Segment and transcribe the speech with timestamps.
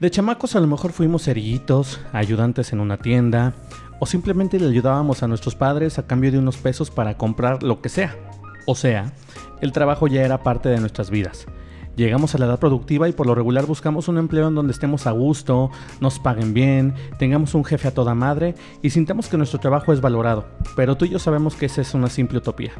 [0.00, 3.54] De chamacos a lo mejor fuimos cerillitos, ayudantes en una tienda,
[3.98, 7.80] o simplemente le ayudábamos a nuestros padres a cambio de unos pesos para comprar lo
[7.80, 8.16] que sea.
[8.64, 9.12] O sea,
[9.60, 11.46] el trabajo ya era parte de nuestras vidas.
[11.96, 15.08] Llegamos a la edad productiva y por lo regular buscamos un empleo en donde estemos
[15.08, 19.58] a gusto, nos paguen bien, tengamos un jefe a toda madre y sintamos que nuestro
[19.58, 20.46] trabajo es valorado.
[20.76, 22.70] Pero tú y yo sabemos que esa es una simple utopía.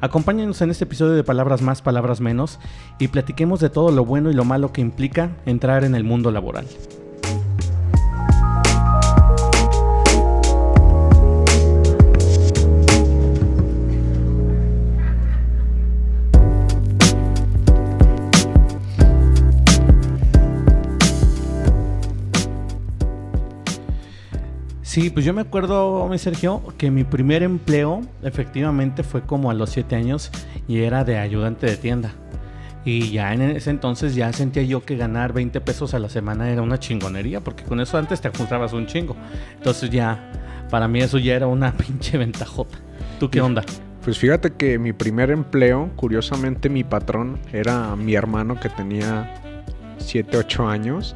[0.00, 2.60] Acompáñanos en este episodio de Palabras más, Palabras menos
[3.00, 6.30] y platiquemos de todo lo bueno y lo malo que implica entrar en el mundo
[6.30, 6.66] laboral.
[24.98, 29.54] Sí, pues yo me acuerdo, mi Sergio, que mi primer empleo efectivamente fue como a
[29.54, 30.32] los 7 años
[30.66, 32.10] y era de ayudante de tienda.
[32.84, 36.50] Y ya en ese entonces ya sentía yo que ganar 20 pesos a la semana
[36.50, 39.14] era una chingonería, porque con eso antes te juntabas un chingo.
[39.54, 40.32] Entonces ya,
[40.68, 42.78] para mí eso ya era una pinche ventajota.
[43.20, 43.62] ¿Tú qué onda?
[44.02, 49.32] Pues fíjate que mi primer empleo, curiosamente mi patrón era mi hermano que tenía
[49.98, 51.14] 7, 8 años.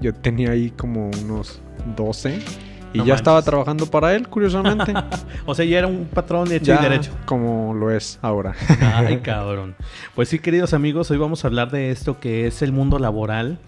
[0.00, 1.60] Yo tenía ahí como unos
[1.96, 4.92] 12 y ya estaba trabajando para él, curiosamente.
[5.46, 7.12] o sea, ya era un patrón de hecho y derecho.
[7.24, 8.54] Como lo es ahora.
[8.94, 9.76] Ay, cabrón.
[10.14, 13.58] Pues sí, queridos amigos, hoy vamos a hablar de esto que es el mundo laboral.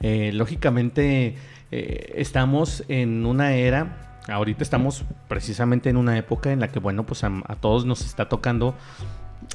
[0.00, 1.36] Eh, lógicamente,
[1.70, 4.14] eh, estamos en una era.
[4.28, 8.28] Ahorita estamos precisamente en una época en la que, bueno, pues a, todos nos está
[8.28, 8.74] tocando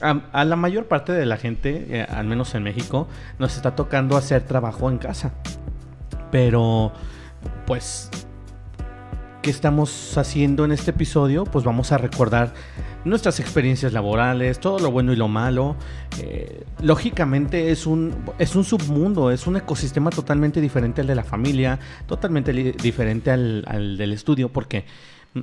[0.01, 3.07] a, la mayor parte de la gente, eh, al menos en México,
[3.37, 5.31] nos está tocando hacer trabajo en casa.
[6.31, 6.91] Pero,
[7.67, 8.09] pues,
[9.43, 11.43] ¿Qué estamos haciendo en este episodio?
[11.43, 12.53] Pues vamos a recordar
[13.03, 15.75] nuestras experiencias laborales, todo lo bueno y lo malo.
[16.21, 21.25] Eh, lógicamente es un, es un submundo, es un ecosistema totalmente diferente al de la
[21.25, 24.85] familia, totalmente diferente al, al del estudio, porque
[25.33, 25.41] mm,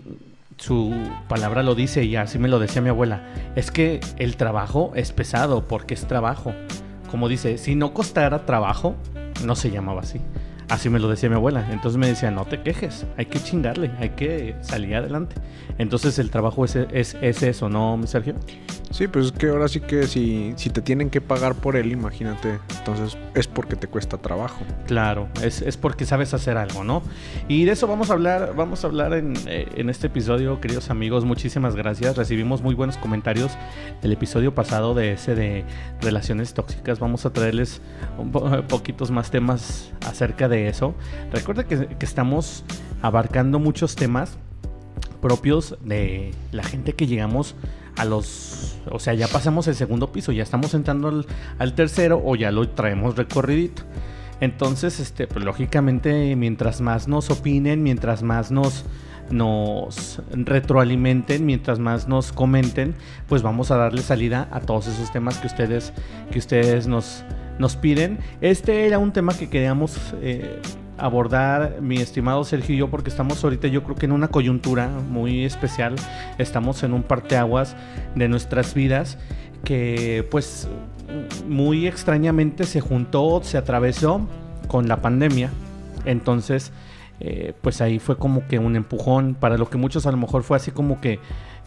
[0.56, 0.94] su
[1.28, 5.12] palabra lo dice y así me lo decía mi abuela, es que el trabajo es
[5.12, 6.54] pesado porque es trabajo.
[7.10, 8.96] Como dice, si no costara trabajo,
[9.44, 10.22] no se llamaba así.
[10.70, 11.66] Así me lo decía mi abuela.
[11.72, 15.34] Entonces me decía, no te quejes, hay que chingarle, hay que salir adelante.
[15.78, 18.36] Entonces el trabajo es, es, es eso, ¿no, Sergio?
[18.90, 21.92] Sí, pues es que ahora sí que si, si te tienen que pagar por él,
[21.92, 24.64] imagínate, entonces es porque te cuesta trabajo.
[24.86, 27.02] Claro, es, es porque sabes hacer algo, ¿no?
[27.46, 30.90] Y de eso vamos a hablar, vamos a hablar en, eh, en este episodio, queridos
[30.90, 31.24] amigos.
[31.24, 32.16] Muchísimas gracias.
[32.16, 33.52] Recibimos muy buenos comentarios
[34.02, 35.64] del episodio pasado de ese de
[36.00, 36.98] relaciones tóxicas.
[36.98, 37.80] Vamos a traerles
[38.18, 40.94] un poquitos más temas acerca de eso.
[41.32, 42.64] Recuerda que, estamos
[43.02, 44.36] abarcando muchos temas
[45.20, 47.54] propios de la gente que llegamos
[47.96, 51.24] a los, o sea, ya pasamos el segundo piso, ya estamos entrando
[51.58, 53.82] al, tercero o ya lo traemos recorridito.
[54.40, 58.86] Entonces, este, pues lógicamente, mientras más nos opinen, mientras más nos,
[59.30, 62.94] nos retroalimenten, mientras más nos comenten,
[63.28, 65.92] pues vamos a darle salida a todos esos temas que ustedes,
[66.30, 67.22] que ustedes nos,
[67.60, 68.18] nos piden.
[68.40, 70.60] Este era un tema que queríamos eh,
[70.96, 74.88] abordar, mi estimado Sergio y yo, porque estamos ahorita yo creo que en una coyuntura
[74.88, 75.94] muy especial,
[76.38, 77.76] estamos en un parteaguas
[78.14, 79.18] de nuestras vidas
[79.62, 80.68] que pues
[81.46, 84.26] muy extrañamente se juntó, se atravesó
[84.66, 85.50] con la pandemia.
[86.06, 86.72] Entonces,
[87.20, 90.42] eh, pues ahí fue como que un empujón para lo que muchos a lo mejor
[90.44, 91.18] fue así como que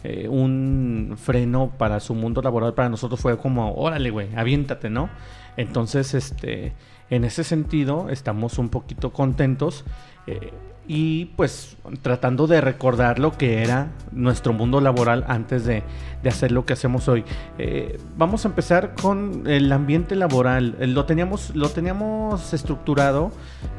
[0.02, 5.08] eh, un freno para su mundo laboral, para nosotros fue como, órale, güey, aviéntate, ¿no?
[5.56, 6.72] Entonces, este
[7.10, 9.84] en ese sentido, estamos un poquito contentos
[10.26, 10.52] eh,
[10.86, 15.82] y pues tratando de recordar lo que era nuestro mundo laboral antes de,
[16.26, 17.24] hacer lo que hacemos hoy.
[17.58, 20.76] Eh, vamos a empezar con el ambiente laboral.
[20.80, 23.30] Eh, lo teníamos, lo teníamos estructurado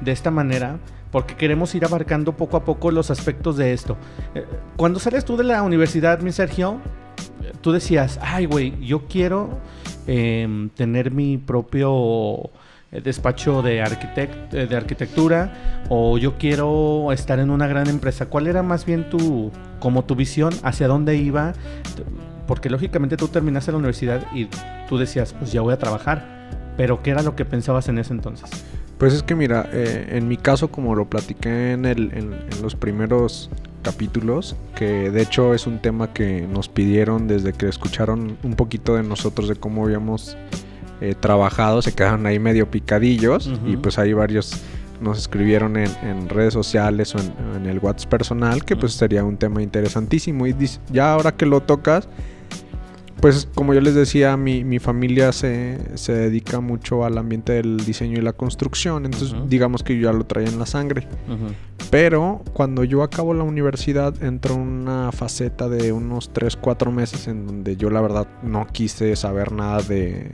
[0.01, 0.77] de esta manera
[1.11, 3.97] porque queremos ir abarcando poco a poco los aspectos de esto.
[4.75, 6.79] cuando sales tú de la universidad, mi Sergio,
[7.61, 9.61] tú decías, ay, güey, yo quiero
[10.07, 12.49] em, tener mi propio
[12.91, 18.27] eh, despacho de, eh, de arquitectura o yo quiero estar en una gran empresa?
[18.27, 21.53] ¿Cuál era más bien tu, como tu visión, hacia dónde iba?
[22.47, 24.47] Porque lógicamente tú terminaste la universidad y
[24.87, 26.47] tú decías, pues ya voy a trabajar,
[26.77, 28.49] pero ¿qué era lo que pensabas en ese entonces?
[28.97, 32.75] Pues es que mira, eh, en mi caso como lo platiqué en, el, en los
[32.75, 33.49] primeros
[33.85, 38.95] capítulos, que de hecho es un tema que nos pidieron desde que escucharon un poquito
[38.95, 40.35] de nosotros de cómo habíamos
[41.01, 44.59] eh, trabajado, se quedaron ahí medio picadillos y pues hay varios
[45.01, 49.61] nos escribieron en, redes sociales o en, el WhatsApp personal que pues sería un tema
[49.61, 50.55] interesantísimo y
[50.89, 52.07] ya ahora que lo tocas
[53.21, 57.77] pues como yo les decía, mi, mi familia se, se, dedica mucho al ambiente del
[57.85, 59.47] diseño y la construcción, entonces uh -huh.
[59.47, 61.07] digamos que yo ya lo traía en la sangre.
[61.27, 61.53] Uh -huh.
[61.89, 67.45] Pero cuando yo acabo la universidad entró una faceta de unos 3, 4 meses en
[67.47, 70.29] donde yo la verdad no quise saber nada de,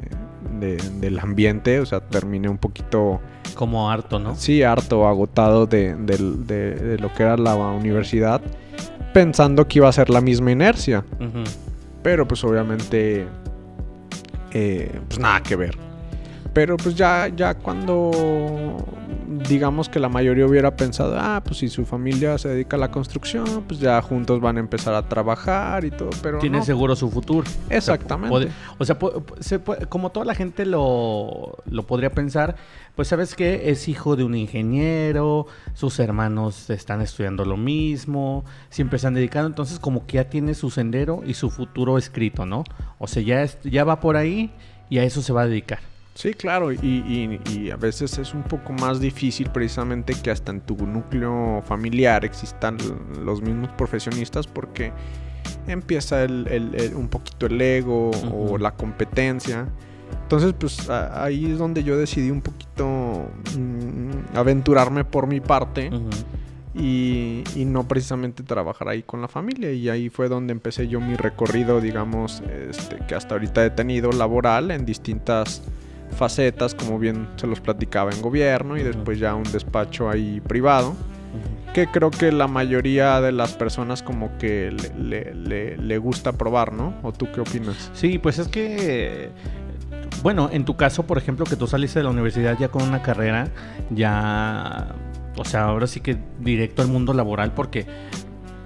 [0.60, 3.20] de, del ambiente, o sea, terminé un poquito...
[3.56, 4.36] Como harto, ¿no?
[4.36, 6.18] Sí, harto, agotado de, de,
[6.76, 8.42] de lo que era la universidad,
[9.14, 11.04] pensando que iba a ser la misma inercia.
[11.20, 11.71] Uh -huh.
[12.04, 13.28] Pero pues obviamente,
[14.52, 15.91] eh, pues nada que ver.
[16.54, 18.12] Pero pues ya, ya cuando
[19.48, 22.92] digamos que la mayoría hubiera pensado, ah, pues si su familia se dedica a la
[22.92, 26.66] construcción, pues ya juntos van a empezar a trabajar y todo, pero Tiene no.
[26.66, 27.50] seguro su futuro.
[27.70, 28.50] Exactamente.
[28.78, 32.56] O sea, puede, o sea se puede, como toda la gente lo, lo podría pensar,
[32.96, 38.98] pues sabes que es hijo de un ingeniero, sus hermanos están estudiando lo mismo, siempre
[38.98, 42.64] están dedicando, entonces como que ya tiene su sendero y su futuro escrito, ¿no?
[43.00, 44.52] O sea, ya, es, ya va por ahí
[44.90, 45.91] y a eso se va a dedicar.
[46.14, 50.52] Sí, claro, y, y, y, a veces es un poco más difícil precisamente que hasta
[50.52, 52.78] en tu núcleo familiar existan
[53.24, 54.92] los mismos profesionistas porque
[55.68, 58.52] empieza el, el, el, un poquito el ego uh -huh.
[58.52, 59.68] o la competencia.
[60.24, 65.90] Entonces, pues a, ahí es donde yo decidí un poquito mmm, aventurarme por mi parte.
[65.90, 66.26] Uh -huh.
[66.74, 69.74] Y, y, no precisamente trabajar ahí con la familia.
[69.74, 74.10] Y ahí fue donde empecé yo mi recorrido, digamos, este, que hasta ahorita he tenido
[74.14, 75.64] laboral en distintas
[76.12, 80.96] facetas, como bien se los platicaba en gobierno y después ya un despacho ahí privado,
[81.74, 86.74] que creo que la mayoría de las personas como que le, le, le, gusta probar,
[86.74, 86.94] ¿no?
[87.02, 87.92] ¿O tú qué opinas?
[87.94, 89.30] Sí, pues es que,
[90.22, 93.02] bueno, en tu caso, por ejemplo, que tú saliste de la universidad ya con una
[93.02, 93.48] carrera,
[93.90, 94.96] ya,
[95.38, 97.86] o sea, ahora sí que directo al mundo laboral, porque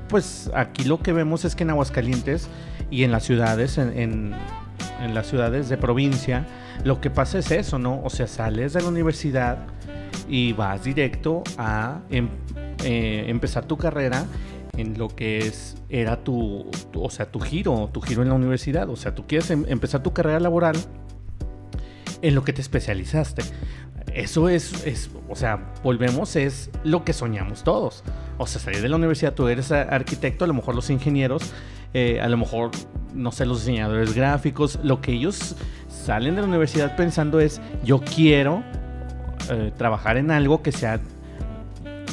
[0.08, 2.48] pues aquí lo que vemos es que en Aguascalientes
[2.90, 4.36] y en las ciudades, en, en,
[5.02, 6.46] en las ciudades de provincia,
[6.84, 8.02] lo que pasa es eso, ¿no?
[8.04, 9.60] O sea, sales de la universidad
[10.28, 12.30] y vas directo a em,
[12.84, 14.26] eh, empezar tu carrera
[14.78, 18.90] en lo que es era tu, o sea, tu giro, tu giro en la universidad,
[18.90, 20.76] o sea, tú quieres em, empezar tu carrera laboral
[22.22, 23.44] en lo que te especializaste.
[24.14, 28.04] Eso es, es, o sea, volvemos, es lo que soñamos todos.
[28.38, 31.52] O sea, salir de la universidad, tú eres arquitecto, a lo mejor los ingenieros,
[31.94, 32.72] eh, a lo mejor,
[33.16, 35.56] no sé, los diseñadores gráficos, lo que ellos
[35.88, 38.64] salen de la universidad pensando es, yo quiero
[39.50, 41.00] eh, trabajar en algo que sea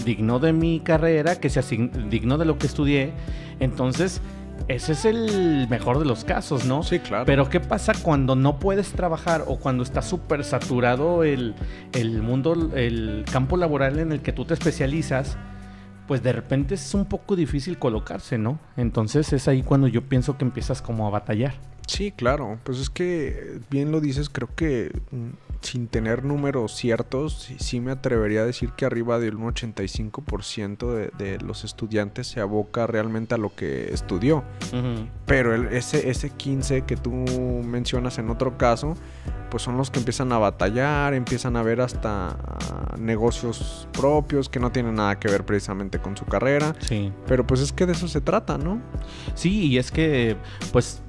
[0.05, 1.63] digno de mi carrera, que sea
[2.09, 3.13] digno de lo que estudié.
[3.61, 4.21] Entonces,
[4.69, 6.83] ese es el mejor de los casos, ¿no?
[6.83, 7.25] Sí, claro.
[7.27, 11.55] Pero ¿qué pasa cuando no puedes trabajar o cuando está súper saturado el,
[11.93, 15.37] el mundo, el campo laboral en el que tú te especializas?
[16.13, 18.59] Pues de repente es un poco difícil colocarse, ¿no?
[18.77, 21.55] Entonces es ahí cuando yo pienso que empiezas como a batallar.
[21.87, 22.59] Sí, claro.
[22.65, 24.93] Pues es que, bien lo dices, creo que
[25.63, 31.39] sin tener números ciertos, sí, me atrevería a decir que arriba del 85% de, de,
[31.39, 34.39] los estudiantes se aboca realmente a lo que estudió.
[34.73, 35.09] Uh -huh.
[35.27, 38.97] Pero el, ese, ese 15 que tú mencionas en otro caso,
[39.51, 44.59] pues son los que empiezan a batallar, empiezan a ver hasta uh, negocios propios que
[44.59, 46.75] no tienen nada que ver precisamente con su carrera.
[46.81, 47.13] Sí.
[47.27, 48.81] Pero pues es que de eso se trata, ¿no?
[49.35, 50.37] Sí, y es que,
[50.73, 51.03] pues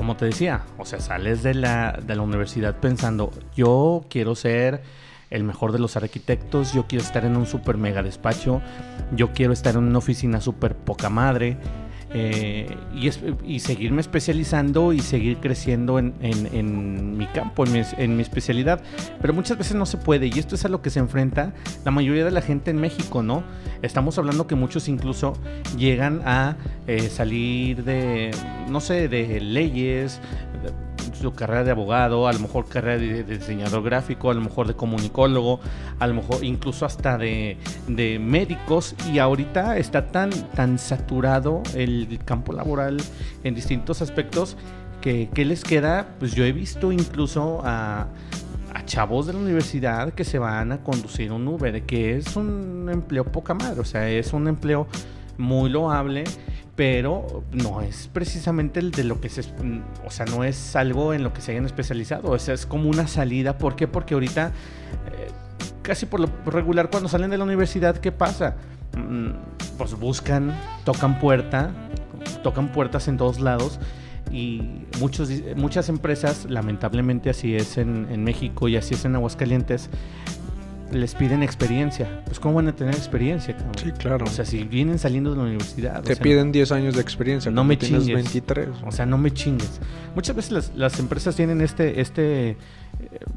[0.00, 4.80] como te decía, o sea, sales de la, de la universidad pensando, yo quiero ser
[5.28, 8.62] el mejor de los arquitectos, yo quiero estar en un super mega despacho,
[9.14, 11.58] yo quiero estar en una oficina super poca madre.
[12.12, 12.76] Eh,
[13.44, 18.82] y, seguirme especializando y seguir creciendo en, mi campo, en mi, especialidad.
[19.20, 21.52] Pero muchas veces no se puede y esto es a lo que se enfrenta
[21.84, 23.44] la mayoría de la gente en México, ¿no?
[23.82, 25.34] Estamos hablando que muchos incluso
[25.76, 28.32] llegan a eh, salir de,
[28.68, 30.20] no sé, de leyes,
[31.20, 34.66] su carrera de abogado, a lo mejor carrera de, de, diseñador gráfico, a lo mejor
[34.66, 35.60] de comunicólogo,
[35.98, 38.94] a lo mejor incluso hasta de, de médicos.
[39.12, 42.98] Y ahorita está tan, tan saturado el campo laboral
[43.44, 44.56] en distintos aspectos
[45.00, 48.08] que, que les queda, pues yo he visto incluso a,
[48.74, 52.88] a chavos de la universidad que se van a conducir un Uber, que es un
[52.90, 54.86] empleo poca madre, o sea, es un empleo
[55.38, 56.24] muy loable
[56.76, 59.42] pero no es precisamente el de lo que se,
[60.06, 63.06] o sea, no es algo en lo que se hayan especializado, o es como una
[63.06, 63.86] salida, ¿por qué?
[63.86, 64.52] Porque ahorita
[65.12, 65.28] eh,
[65.82, 68.56] casi por lo regular cuando salen de la universidad, ¿qué pasa?
[68.96, 69.30] Mm,
[69.76, 71.70] pues buscan, tocan puerta,
[72.42, 73.78] tocan puertas en todos lados
[74.30, 74.62] y
[75.00, 79.90] muchos, muchas empresas, lamentablemente así es en México y así es en Aguascalientes,
[80.92, 82.22] les piden experiencia.
[82.24, 83.74] Pues, ¿cómo van a tener experiencia, cabrón?
[83.82, 84.24] Sí, claro.
[84.26, 86.02] O sea, si vienen saliendo de la universidad.
[86.02, 87.50] Te o sea, piden 10 años de experiencia.
[87.50, 88.14] No me tienes chingues.
[88.14, 88.68] 23.
[88.86, 89.80] O sea, no me chingues.
[90.14, 92.56] Muchas veces las, las empresas tienen este, este eh,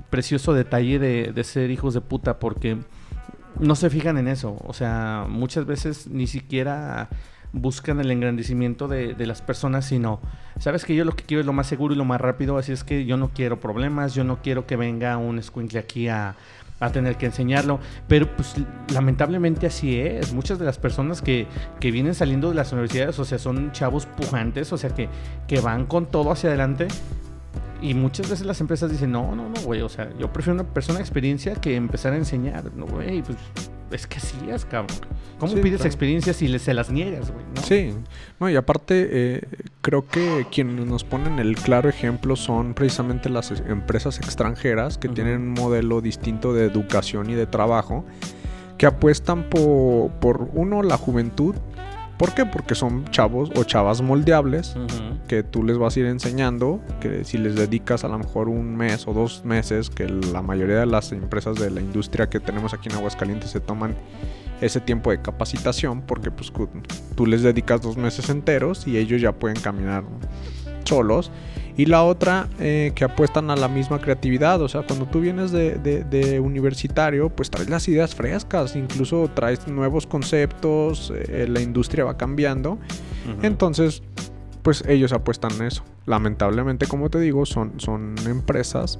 [0.10, 2.78] precioso detalle de, de ser hijos de puta porque
[3.60, 4.58] no se fijan en eso.
[4.66, 7.10] O sea, muchas veces ni siquiera
[7.54, 10.20] buscan el engrandecimiento de, de las personas, sino,
[10.60, 12.72] sabes que yo lo que quiero es lo más seguro y lo más rápido, así
[12.72, 16.36] es que yo no quiero problemas, yo no quiero que venga un escuincle aquí a,
[16.86, 18.56] a tener que enseñarlo, pero pues
[18.94, 20.34] lamentablemente así es.
[20.34, 21.48] Muchas de las personas que,
[21.80, 25.10] que vienen saliendo de las universidades, o sea, son chavos pujantes, o sea, que,
[25.48, 26.88] que van con todo hacia adelante.
[27.84, 30.64] Y muchas veces las empresas dicen, no, no, no, güey, o sea, yo prefiero una
[30.74, 33.38] persona de experiencia que empezar a enseñar, no, güey, pues
[33.92, 34.98] es que así es, cabrón.
[35.38, 35.88] ¿Cómo Sí, pides claro.
[35.90, 37.44] experiencia si le- se las niegas, güey?
[37.54, 37.62] ¿no?
[37.62, 37.94] Sí,
[38.40, 39.42] no, y aparte eh,
[39.82, 45.10] creo que quienes nos ponen el claro ejemplo son precisamente las es- empresas extranjeras que
[45.10, 48.06] tienen un modelo distinto de educación y de trabajo,
[48.78, 51.54] que apuestan po- por, uno, la juventud.
[52.24, 52.46] ¿Por qué?
[52.46, 54.78] Porque son chavos o chavas moldeables
[55.28, 58.78] que tú les vas a ir enseñando, que si les dedicas a lo mejor un
[58.78, 62.74] mes o dos meses, que la mayoría de las empresas de la industria que tenemos
[62.74, 63.98] aquí en Aguascalientes se toman
[64.62, 66.54] ese tiempo de capacitación, porque pues
[67.14, 70.06] tú les dedicas dos meses enteros y ellos ya pueden caminar
[70.86, 71.30] solos.
[71.76, 75.52] Y la otra, eh, que apuestan a la misma creatividad, o sea, cuando tú vienes
[75.52, 81.62] de, de- de universitario, pues traes las ideas frescas, incluso traes nuevos conceptos, eh, la
[81.62, 82.78] industria va cambiando.
[83.42, 84.04] Entonces,
[84.62, 85.84] pues ellos apuestan en eso.
[86.06, 89.00] Lamentablemente, como te digo, son, son empresas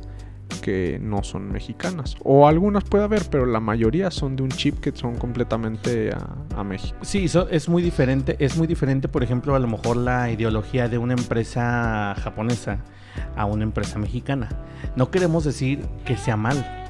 [0.62, 2.16] que no son mexicanas.
[2.24, 6.12] O algunas puede haber, pero la mayoría son de un chip que son completamente
[6.56, 6.98] a, México.
[7.02, 8.36] Sí, so- es muy diferente.
[8.40, 12.80] Es muy diferente, por ejemplo, a lo mejor la ideología de una empresa japonesa
[13.36, 14.50] a una empresa mexicana.
[14.96, 16.83] No queremos decir que sea mal.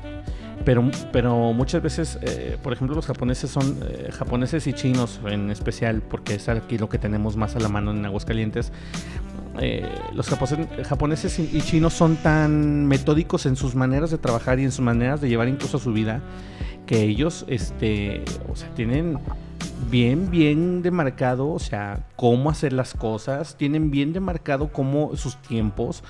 [0.65, 5.49] Pero, pero muchas veces, eh, por ejemplo, los japoneses son eh, japoneses y chinos en
[5.49, 8.71] especial, porque es aquí lo que tenemos más a la mano en Aguascalientes.
[9.59, 14.71] Eh, los japoneses y chinos son tan metódicos en sus maneras de trabajar y en
[14.71, 16.21] sus maneras de llevar incluso su vida
[16.85, 19.19] que ellos, este, o sea, tienen
[19.89, 26.03] bien, bien demarcado, o sea, cómo hacer las cosas, tienen bien demarcado cómo sus tiempos,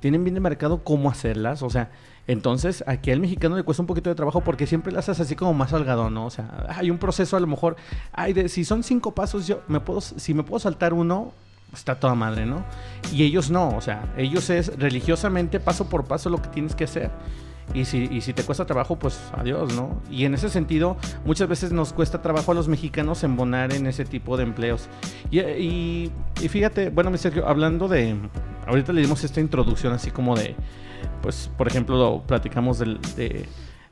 [0.00, 1.90] tienen bien demarcado cómo hacerlas, o sea,
[2.26, 5.36] entonces aquí al mexicano le cuesta un poquito de trabajo porque siempre las haces así
[5.36, 6.26] como más holgado, ¿no?
[6.26, 7.76] O sea, hay un proceso a lo mejor,
[8.12, 11.32] ay, de, si son cinco pasos, yo me puedo, si me puedo saltar uno,
[11.72, 12.64] está toda madre, ¿no?
[13.12, 16.84] Y ellos no, o sea, ellos es religiosamente paso por paso lo que tienes que
[16.84, 17.10] hacer.
[17.74, 20.00] Y si, te cuesta trabajo, pues adiós, ¿no?
[20.08, 24.04] Y en ese sentido, muchas veces nos cuesta trabajo a los mexicanos embonar en ese
[24.04, 24.88] tipo de empleos.
[25.32, 25.40] Y-
[26.40, 28.16] y fíjate, bueno, mi Sergio, hablando de.
[28.66, 30.54] Ahorita le dimos esta introducción así como de.
[31.22, 33.46] Pues, por ejemplo, platicamos del- de,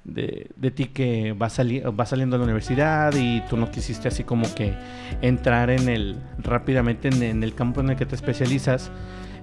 [0.04, 4.08] de, de ti que vas, sali vas saliendo de la universidad y tú no quisiste
[4.08, 4.74] así como que
[5.22, 6.16] entrar en el.
[6.38, 8.90] rápidamente en, el campo en el que te especializas.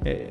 [0.05, 0.29] Eh,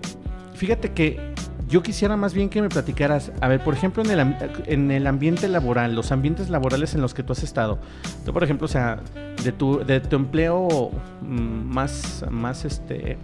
[0.54, 1.34] fíjate que
[1.68, 5.06] yo quisiera más bien que me platicaras, a ver, por ejemplo, en el, en el
[5.06, 7.78] ambiente laboral, los ambientes laborales en los que tú has estado.
[8.24, 8.98] Tú, por ejemplo, o sea,
[9.44, 10.90] de tu, de tu empleo
[11.22, 13.18] mm, más, más este,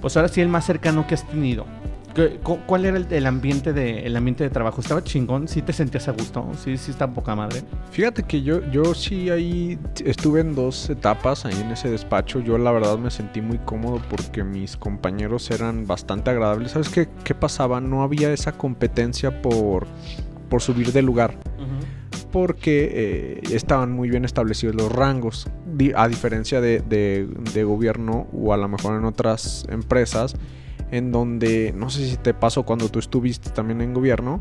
[0.00, 1.66] pues ahora sí el más cercano que has tenido.
[2.14, 4.80] ¿Qué- cu- ¿Cuál era el, el ambiente de, el ambiente de trabajo?
[4.80, 5.48] ¿Estaba chingón?
[5.48, 6.48] ¿Sí te sentías a gusto?
[6.62, 7.62] ¿Sí, sí está poca madre?
[7.90, 12.38] Fíjate que yo, yo sí ahí estuve en dos etapas ahí en ese despacho.
[12.40, 16.70] Yo la verdad me sentí muy cómodo porque mis compañeros eran bastante agradables.
[16.72, 17.80] ¿Sabes qué, qué pasaba?
[17.80, 19.86] No había esa competencia por,
[20.48, 21.34] por subir de lugar.
[22.30, 25.46] Porque eh, estaban muy bien establecidos los rangos.
[25.96, 30.34] A diferencia de, de- de gobierno o a lo mejor en otras empresas.
[30.96, 34.38] En donde, no sé si te pasó cuando tú estuviste también en gobierno,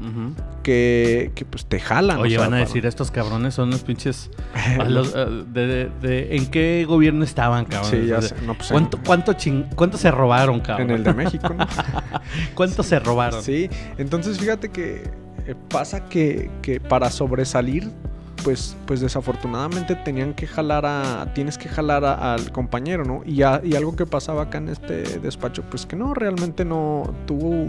[0.61, 2.17] que, que pues te jalan.
[2.19, 4.29] o Oye, sea, van a para- decir, estos cabrones son unos pinches...
[4.79, 7.91] a los, eh, de- de- de- ¿En qué gobierno estaban, cabrón?
[7.91, 8.35] Sí, ya O sé.
[8.45, 10.91] No, pues en- ¿Cuánto, cuánto, ching- ¿Cuánto se robaron, cabrón?
[10.91, 11.65] en el de México, ¿no?
[12.55, 13.41] ¿Cuánto se robaron?
[13.41, 15.09] Sí, entonces fíjate que
[15.47, 17.89] eh, pasa que, que para sobresalir,
[18.43, 23.21] pues, pues desafortunadamente tenían que jalar a, tienes que jalar a- al compañero, ¿no?
[23.25, 27.13] Y, a- y algo que pasaba acá en este despacho, pues que no, realmente no,
[27.25, 27.67] tú,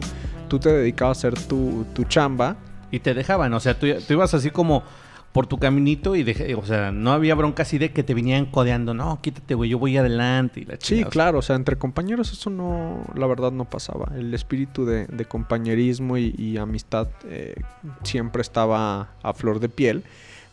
[0.49, 2.57] tú te dedicabas a hacer tu, tu chamba.
[2.91, 4.85] Y te dejaban, o sea, tú, tú ibas así como
[5.33, 8.47] por tu caminito y dejé, o sea, no había bronca así de que te venían
[8.47, 10.61] codeando, no, quítate, güey, yo voy adelante.
[10.61, 11.11] Y la Sí, chingada.
[11.11, 14.13] claro, o sea, entre compañeros eso no, la verdad no pasaba.
[14.17, 17.57] El espíritu de, de compañerismo y, y amistad eh,
[18.05, 20.05] siempre estaba a flor de piel,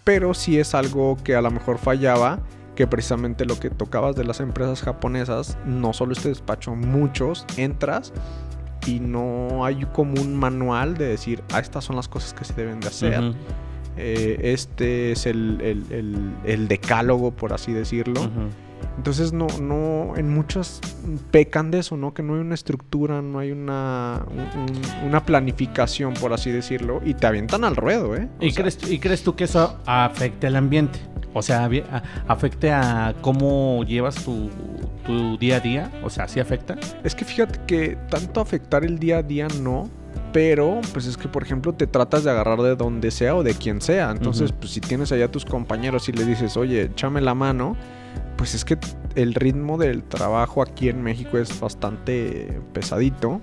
[0.04, 2.40] pero sí es algo que a lo mejor fallaba,
[2.76, 8.14] que precisamente lo que tocabas de las empresas japonesas, no solo este despacho, muchos, entras
[8.88, 12.54] y no hay como un manual de decir, ah, estas son las cosas que se
[12.54, 13.14] deben de hacer.
[13.98, 18.22] Eh, este es el, el- el- el decálogo, por así decirlo.
[18.98, 20.80] Entonces no, no, en muchas
[21.32, 22.14] pecan de eso, ¿no?
[22.14, 27.02] Que no hay una estructura, no hay una, un- un- una planificación, por así decirlo,
[27.06, 28.28] y te avientan al ruedo, ¿eh?
[28.40, 31.00] ¿Y, crees, ¿Y crees tú que eso afecte al ambiente?
[31.34, 31.70] O sea,
[32.28, 34.50] afecte a cómo llevas tu,
[35.06, 35.92] tu día a día.
[36.04, 36.76] O sea, ¿sí afecta?
[37.06, 39.90] Es que fíjate que tanto afectar el día a día no,
[40.34, 43.54] pero pues es que por ejemplo te tratas de agarrar de donde sea o de
[43.54, 44.12] quien sea.
[44.12, 47.78] Entonces, pues si tienes allá a tus compañeros y le dices, oye, échame la mano,
[48.42, 48.76] pues es que
[49.14, 53.40] el ritmo del trabajo aquí en México es bastante pesadito.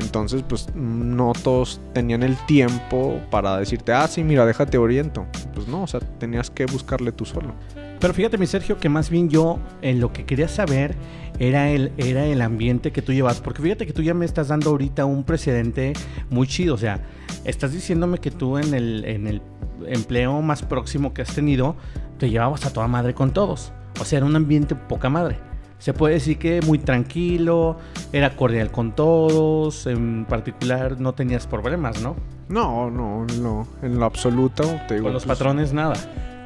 [0.00, 5.26] Entonces, pues no todos tenían el tiempo para decirte, ah, sí, mira, déjate oriento.
[5.54, 7.54] Pues no, o sea, tenías que buscarle tú solo.
[8.00, 10.96] Pero fíjate, mi Sergio, que más bien yo en lo que quería saber
[11.38, 13.40] era el, era el ambiente que tú llevas.
[13.40, 15.92] Porque fíjate que tú ya me estás dando ahorita un precedente
[16.30, 16.74] muy chido.
[16.74, 16.98] O sea,
[17.44, 19.40] estás diciéndome que tú en el, en el
[19.86, 21.76] empleo más próximo que has tenido,
[22.18, 23.72] te llevabas a toda madre con todos.
[24.00, 25.38] O sea, era un ambiente poca madre.
[25.78, 27.76] Se puede decir que muy tranquilo,
[28.12, 32.16] era cordial con todos, en particular no tenías problemas, ¿no?
[32.48, 34.62] No, no, no, en lo absoluto.
[34.88, 35.94] Te digo, Con los pues, patrones nada.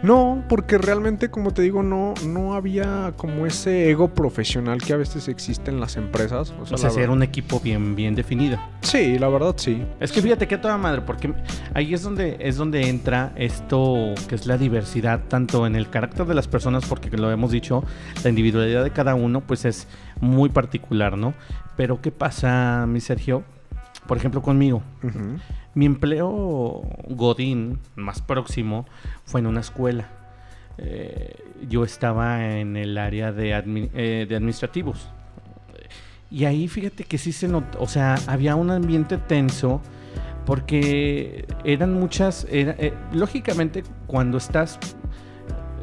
[0.02, 4.96] No, porque realmente, como te digo, no, no había como ese ego profesional que a
[4.96, 6.54] veces existe en las empresas.
[6.58, 8.58] O la sea, si era un equipo bien, bien definido.
[8.80, 9.84] Sí, la verdad sí.
[10.00, 11.34] Es que fíjate que toda madre, porque
[11.74, 16.26] ahí es donde es donde entra esto que es la diversidad, tanto en el carácter
[16.26, 17.84] de las personas, porque lo hemos dicho,
[18.24, 19.86] la individualidad de cada uno, pues es
[20.20, 21.34] muy particular, ¿no?
[21.76, 23.44] Pero ¿qué pasa, mi Sergio?
[24.10, 24.82] Por ejemplo, conmigo.
[25.72, 28.84] Mi empleo Godín más próximo
[29.24, 30.08] fue en una escuela.
[30.78, 31.36] Eh,
[31.68, 35.08] yo estaba en el área de, admi- eh, de administrativos.
[36.28, 39.80] Y ahí fíjate que sí se notó, o sea, había un ambiente tenso
[40.44, 44.80] porque eran muchas, era- eh, lógicamente cuando estás,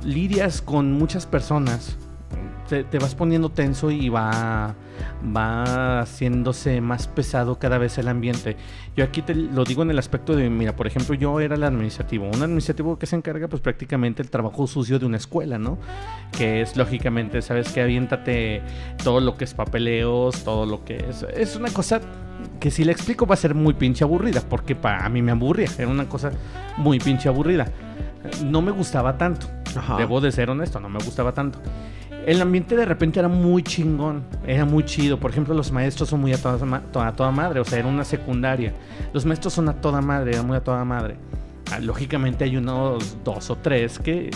[0.03, 1.95] lidias con muchas personas,
[2.67, 4.75] te, te vas poniendo tenso y va,
[5.35, 8.57] va haciéndose más pesado cada vez el ambiente.
[8.95, 11.63] Yo aquí te lo digo en el aspecto de, mira, por ejemplo, yo era el
[11.63, 12.27] administrativo.
[12.27, 15.77] Un administrativo que se encarga, pues prácticamente el trabajo sucio de una escuela, ¿no?
[16.37, 18.61] Que es lógicamente, sabes que aviéntate
[19.03, 21.25] todo lo que es papeleos, todo lo que es.
[21.35, 22.01] Es una cosa
[22.59, 25.69] que si le explico va a ser muy pinche aburrida, porque para mí me aburría.
[25.77, 26.31] Era una cosa
[26.77, 27.67] muy pinche aburrida.
[28.45, 29.47] No me gustaba tanto.
[29.75, 29.97] Ajá.
[29.97, 31.59] Debo de ser honesto, no me gustaba tanto.
[32.27, 35.17] El ambiente de repente era muy chingón, era muy chido.
[35.17, 38.73] Por ejemplo, los maestros son muy a toda, madre, o sea, era una secundaria.
[39.13, 41.15] Los maestros son a toda madre, eran muy a toda madre.
[41.71, 44.29] Ah, Lógicamente hay unos dos o tres que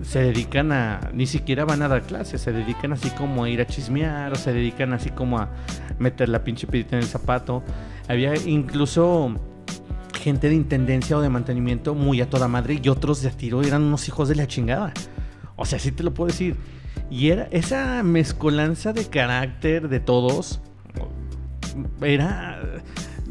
[0.00, 3.60] se dedican a, ni siquiera van a dar clases, se dedican así como a ir
[3.60, 5.50] a chismear, o se dedican así como a
[5.98, 7.62] meter la pinche pirita en el zapato.
[8.08, 9.34] Había incluso
[10.18, 13.82] gente de intendencia o de mantenimiento muy a toda madre y otros de tiro eran
[13.82, 14.94] unos hijos de la chingada.
[15.56, 16.56] O sea, sí te lo puedo decir.
[17.10, 20.60] Y era esa mezcolanza de carácter de todos.
[22.02, 22.60] Era.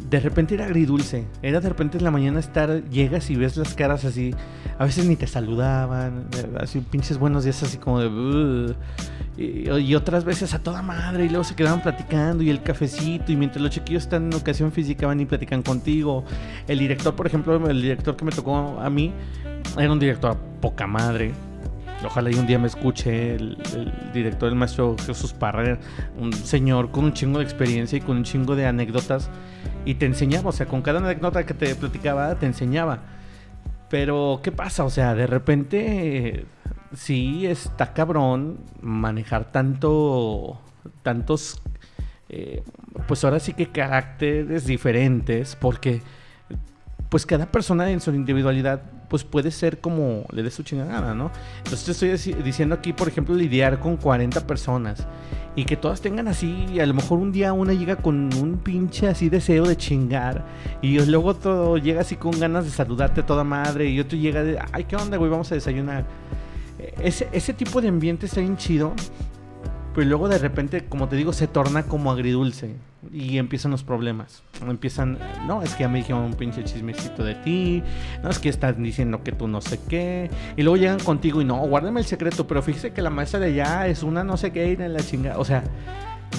[0.09, 1.25] De repente era agridulce.
[1.41, 2.83] Era de repente en la mañana estar.
[2.89, 4.33] Llegas y ves las caras así.
[4.77, 6.27] A veces ni te saludaban.
[6.59, 8.75] Así pinches buenos días, así como de.
[9.37, 11.25] Y, y otras veces a toda madre.
[11.25, 12.43] Y luego se quedaban platicando.
[12.43, 13.31] Y el cafecito.
[13.31, 16.23] Y mientras los chiquillos están en educación física, van y platican contigo.
[16.67, 19.11] El director, por ejemplo, el director que me tocó a mí.
[19.77, 21.33] Era un director a poca madre.
[22.05, 23.57] Ojalá y un día me escuche el,
[24.13, 25.79] director, el maestro Jesús Parra,
[26.17, 29.29] un señor con un chingo de experiencia y con un chingo de anécdotas.
[29.85, 32.99] Y te enseñaba, o sea, con cada anécdota que te platicaba, te enseñaba.
[33.89, 34.83] Pero, ¿qué pasa?
[34.83, 36.45] O sea, de repente,
[36.93, 40.59] sí está cabrón manejar tanto,
[41.03, 41.61] tantos,
[42.29, 42.63] eh,
[43.07, 46.01] pues ahora sí que caracteres diferentes, porque
[47.09, 51.31] pues cada persona en su individualidad pues puede ser como le dé su chingada, ¿no?
[51.59, 55.05] Entonces te estoy diciendo aquí, por ejemplo, lidiar con 40 personas
[55.55, 59.07] y que todas tengan así, a lo mejor un día una llega con un pinche
[59.07, 60.45] así deseo de chingar
[60.81, 64.43] y luego otro llega así con ganas de saludarte a toda madre y otro llega
[64.43, 65.31] de, ay, ¿qué onda, güey?
[65.31, 66.05] Vamos a desayunar.
[66.77, 68.93] Eh, Ese, ese tipo de ambiente está bien chido,
[69.95, 72.75] pero luego de repente, como te digo, se torna como agridulce
[73.13, 74.43] y empiezan los problemas.
[74.67, 77.81] Empiezan, no, es que ya me dijeron un pinche chismecito de ti,
[78.21, 81.45] no, es que están diciendo que tú no sé qué, y luego llegan contigo y
[81.45, 84.51] no, guárdame el secreto, pero fíjese que la maestra de allá es una no sé
[84.51, 85.63] qué y en la chingada, o sea,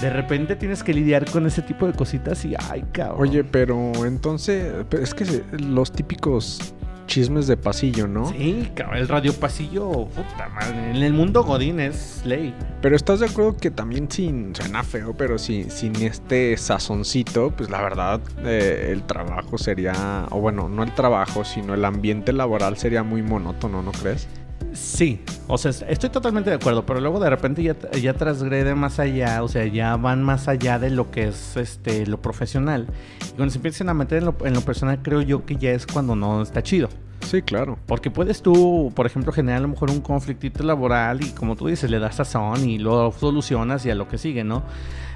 [0.01, 3.21] de repente tienes que lidiar con ese tipo de cositas y, ay, cabrón.
[3.21, 5.25] Oye, pero entonces, es que
[5.57, 6.75] los típicos
[7.07, 8.29] chismes de pasillo, ¿no?
[8.31, 10.91] Sí, el radio pasillo, puta madre.
[10.91, 12.53] En el mundo Godín es ley.
[12.81, 17.69] Pero estás de acuerdo que también sin, suena feo, pero sin, sin este sazoncito, pues
[17.69, 22.77] la verdad eh, el trabajo sería, o bueno, no el trabajo, sino el ambiente laboral
[22.77, 24.27] sería muy monótono, ¿no crees?
[24.73, 28.99] Sí, o sea, estoy totalmente de acuerdo, pero luego de repente ya, ya transgrede más
[28.99, 32.87] allá, o sea, ya van más allá de lo que es este lo profesional.
[33.27, 35.71] Y cuando se empiezan a meter en lo, en lo personal, creo yo que ya
[35.71, 36.89] es cuando no está chido.
[37.21, 37.77] Sí, claro.
[37.87, 41.67] Porque puedes tú, por ejemplo, generar a lo mejor un conflictito laboral y como tú
[41.67, 44.63] dices, le das sazón y lo solucionas y a lo que sigue, ¿no?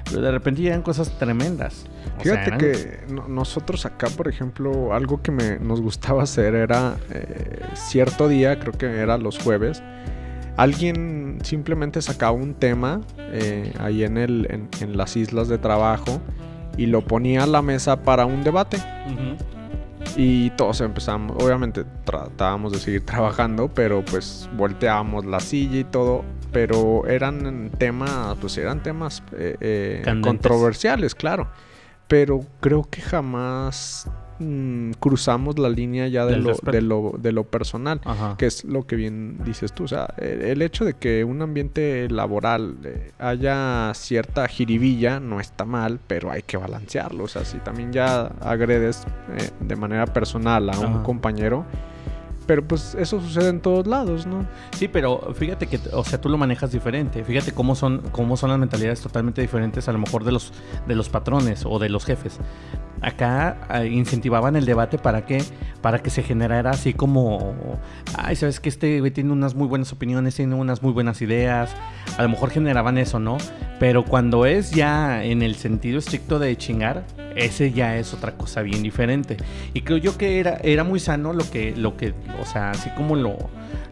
[0.04, 1.86] Pero de repente llegan cosas tremendas.
[2.20, 8.28] Fíjate que nosotros acá, por ejemplo, algo que me, nos gustaba hacer era eh, cierto
[8.28, 9.82] día, creo que era los jueves,
[10.56, 16.20] alguien simplemente sacaba un tema eh, ahí en, el, en, las islas de trabajo
[16.76, 18.78] y lo ponía a la mesa para un debate.
[20.16, 26.24] Y todos empezamos, obviamente tratábamos de seguir trabajando, pero pues volteábamos la silla y todo.
[26.52, 31.48] Pero eran temas, pues eran temas eh, eh, controversiales, claro.
[32.08, 34.06] Pero creo que jamás
[34.42, 38.00] Mm, cruzamos la línea ya de lo, de lo, de lo, personal,
[38.38, 39.84] que es lo que bien dices tú.
[39.84, 45.64] O sea, el, hecho de que un ambiente laboral eh, haya cierta jiribilla no está
[45.64, 47.24] mal, pero hay que balancearlo.
[47.24, 49.04] O sea, si también ya agredes
[49.60, 51.64] de manera personal a un compañero,
[52.52, 54.44] pero pues eso sucede en todos lados, ¿no?
[54.76, 57.24] Sí, pero fíjate que, o sea, tú lo manejas diferente.
[57.24, 60.52] Fíjate cómo son, cómo son las mentalidades totalmente diferentes a lo mejor de los,
[60.86, 62.38] de los patrones o de los jefes.
[63.00, 65.42] Acá ah, incentivaban el debate para que,
[65.80, 67.54] para que se generara así como,
[68.16, 71.74] ay, sabes que este tiene unas muy buenas opiniones, tiene unas muy buenas ideas.
[72.16, 73.38] A lo mejor generaban eso, ¿no?
[73.80, 78.62] Pero cuando es ya en el sentido estricto de chingar, ese ya es otra cosa
[78.62, 79.36] bien diferente.
[79.74, 82.90] Y creo yo que era, era muy sano lo que, lo que, o sea, así
[82.90, 83.36] como lo,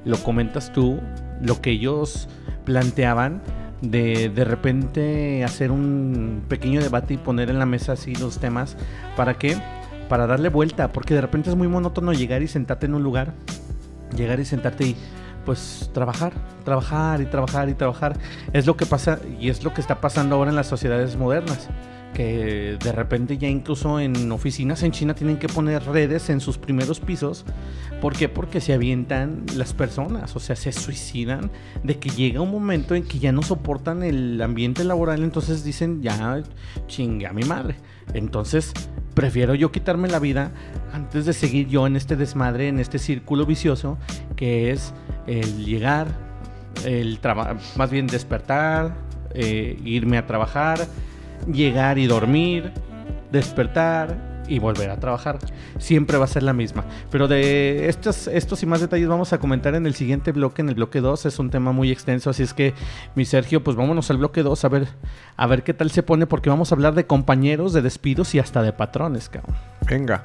[0.05, 1.01] lo comentas tú,
[1.41, 2.29] lo que ellos
[2.65, 3.43] planteaban
[3.81, 8.77] de de repente hacer un pequeño debate y poner en la mesa así los temas.
[9.17, 9.57] ¿Para qué?
[10.09, 13.33] Para darle vuelta, porque de repente es muy monótono llegar y sentarte en un lugar,
[14.17, 14.97] llegar y sentarte y
[15.45, 16.33] pues trabajar,
[16.65, 18.17] trabajar y trabajar y trabajar.
[18.53, 21.69] Es lo que pasa y es lo que está pasando ahora en las sociedades modernas
[22.15, 26.59] que de repente ya incluso en oficinas en China tienen que poner redes en sus
[26.59, 27.45] primeros pisos.
[28.01, 28.29] ¿Por qué?
[28.29, 31.51] Porque se avientan las personas, o sea, se suicidan
[31.85, 36.03] de que llega un momento en que ya no soportan el ambiente laboral, entonces dicen,
[36.03, 36.43] ya
[36.87, 37.77] chingue a mi madre.
[38.15, 38.73] Entonces,
[39.15, 40.53] prefiero yo quitarme la vida
[40.93, 43.99] antes de seguir yo en este desmadre, en este círculo vicioso,
[44.37, 44.95] que es
[45.27, 46.09] el llegar,
[46.85, 47.19] el
[47.77, 48.95] más bien despertar,
[49.35, 50.89] eh, irme a trabajar,
[51.47, 52.73] llegar y dormir,
[53.31, 55.39] despertar y volver a trabajar.
[55.79, 56.85] Siempre va a ser la misma.
[57.11, 60.69] Pero de estos, estos y más detalles vamos a comentar en el siguiente bloque, en
[60.69, 61.27] el bloque 2.
[61.27, 62.75] Es un tema muy extenso, así es que,
[63.15, 64.89] mi Sergio, pues vámonos al bloque 2 a ver,
[65.37, 68.41] a ver qué tal se pone, porque vamos a hablar de compañeros, de despidos y
[68.41, 69.57] hasta de patrones, cabrón.
[69.89, 70.25] Venga.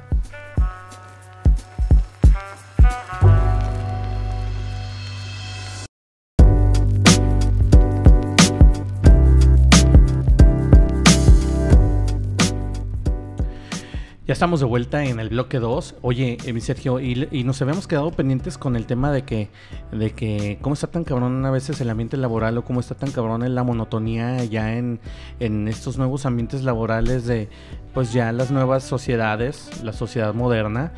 [14.28, 15.98] Ya estamos de vuelta en el bloque 2.
[16.02, 19.50] Oye, eh, mi Sergio, y, nos habíamos quedado pendientes con el tema de que,
[19.92, 23.12] de que cómo está tan cabrón a veces el ambiente laboral o cómo está tan
[23.12, 25.00] cabrón en la monotonía ya en,
[25.40, 27.50] en estos nuevos ambientes laborales de,
[27.94, 30.92] pues ya las nuevas sociedades, la sociedad moderna,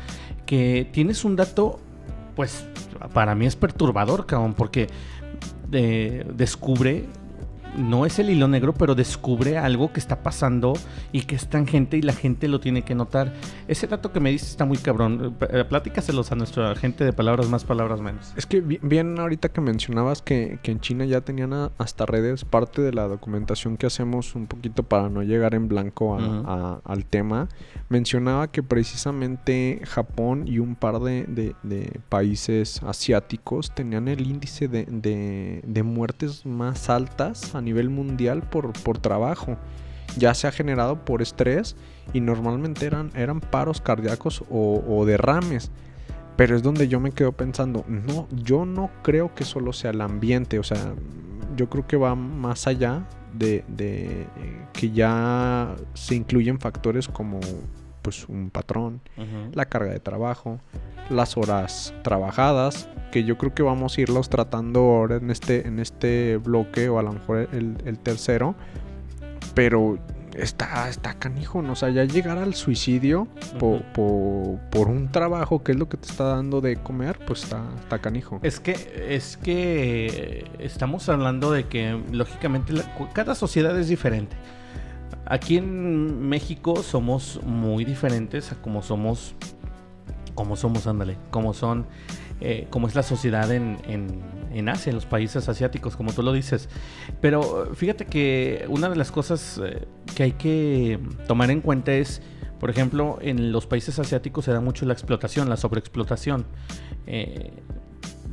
[0.46, 1.80] que tienes un dato,
[2.34, 2.66] pues
[3.12, 4.86] para mí es perturbador, cabrón, porque
[5.70, 7.04] eh, descubre
[7.76, 10.74] no es el hilo negro, pero descubre algo que está pasando
[11.12, 13.32] y que es tangente y la gente lo tiene que notar.
[13.66, 15.36] Ese dato que me dice está muy cabrón.
[15.50, 18.32] Eh, platícaselos a nuestra gente de palabras más, palabras menos.
[18.36, 22.92] Es que bien ahorita que mencionabas que, en China ya tenían hasta redes, parte de
[22.92, 27.48] la documentación que hacemos un poquito para no llegar en blanco al tema,
[27.88, 31.54] mencionaba que precisamente Japón y un par de,
[32.08, 38.98] países asiáticos tenían el índice de, de muertes más altas a nivel mundial por, por
[38.98, 39.56] trabajo.
[40.16, 41.76] Ya se ha generado por estrés
[42.12, 45.70] y normalmente eran, eran paros cardíacos o, derrames.
[46.36, 50.00] Pero es donde yo me quedo pensando, no, yo no creo que solo sea el
[50.00, 50.94] ambiente, o sea,
[51.56, 54.26] yo creo que va más allá de, de
[54.72, 57.40] que ya se incluyen factores como
[58.02, 59.00] pues un patrón,
[59.52, 60.60] la carga de trabajo,
[61.10, 65.78] las horas trabajadas, que yo creo que vamos a irlos tratando ahora en este, en
[65.78, 68.54] este bloque o a lo mejor el, tercero,
[69.54, 69.98] pero
[70.36, 71.72] está, está canijo, ¿no?
[71.72, 73.26] o sea, ya llegar al suicidio
[73.58, 77.44] po- po- por un trabajo que es lo que te está dando de comer, pues
[77.44, 78.38] está, está canijo.
[78.42, 84.36] Es que, es que estamos hablando de que, lógicamente, la- cada sociedad es diferente.
[85.26, 89.34] Aquí en México somos muy diferentes a como somos,
[90.34, 91.84] como somos, ándale, como son,
[92.40, 96.22] eh, como es la sociedad en, en- en Asia, en los países asiáticos, como tú
[96.22, 96.68] lo dices.
[97.20, 101.92] Pero eh, fíjate que una de las cosas eh, que hay que tomar en cuenta
[101.92, 102.22] es,
[102.58, 106.46] por ejemplo, en los países asiáticos se da mucho la explotación, la sobreexplotación.
[107.06, 107.52] Eh,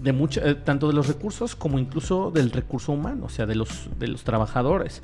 [0.01, 3.89] de mucho, tanto de los recursos como incluso del recurso humano, o sea, de los,
[3.97, 5.01] de los trabajadores.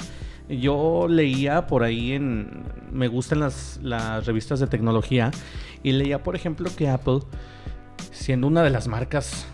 [0.47, 2.63] Yo leía por ahí en.
[2.91, 5.31] Me gustan las, las revistas de tecnología.
[5.81, 7.19] Y leía, por ejemplo, que Apple,
[8.11, 9.45] siendo una de las marcas,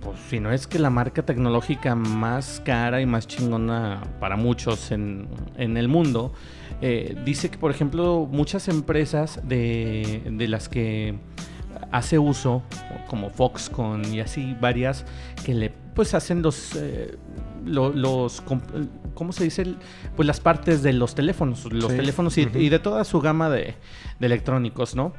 [0.00, 4.90] pues, si no es que la marca tecnológica más cara y más chingona para muchos
[4.92, 6.32] en, en el mundo,
[6.80, 11.18] eh, dice que, por ejemplo, muchas empresas de, de las que
[11.92, 12.62] hace uso,
[13.08, 15.04] como Foxconn y así varias,
[15.44, 17.16] que le pues hacen los, eh,
[17.64, 18.42] lo- los,
[19.14, 19.74] ¿cómo se dice?
[20.14, 21.96] Pues las partes de los teléfonos, los Sí.
[21.96, 23.76] teléfonos y, de toda su gama de,
[24.20, 25.14] de electrónicos, ¿no?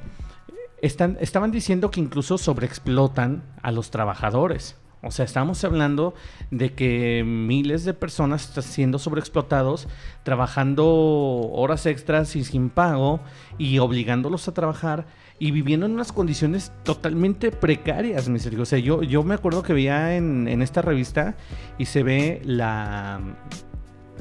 [0.81, 4.75] Están, estaban diciendo que incluso sobreexplotan a los trabajadores.
[5.03, 6.15] O sea, estamos hablando
[6.49, 9.87] de que miles de personas están siendo sobreexplotados,
[10.23, 13.19] trabajando horas extras y sin pago
[13.59, 15.05] y obligándolos a trabajar
[15.39, 18.69] y viviendo en unas condiciones totalmente precarias, mis amigos.
[18.69, 21.35] O sea, yo, yo me acuerdo que veía en, en esta revista
[21.77, 23.21] y se ve la...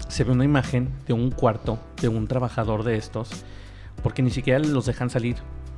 [0.09, 3.31] Se ve una imagen de un cuarto de un trabajador de estos
[4.03, 5.37] porque ni siquiera los dejan salir.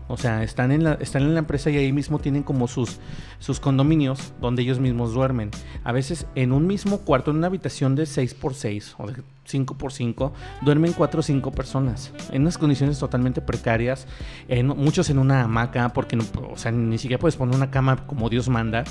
[0.09, 2.99] O sea, están en la, están en la empresa y ahí mismo tienen como sus,
[3.39, 5.51] sus condominios donde ellos mismos duermen.
[5.85, 10.93] A veces en un mismo cuarto, en una habitación de 6x6 o de 5x5, duermen
[10.95, 12.13] 4 o 5 personas.
[12.33, 14.07] En unas condiciones totalmente precarias.
[14.49, 18.07] en- muchos en una hamaca, porque no, o sea, ni siquiera puedes poner una cama
[18.07, 18.85] como Dios manda.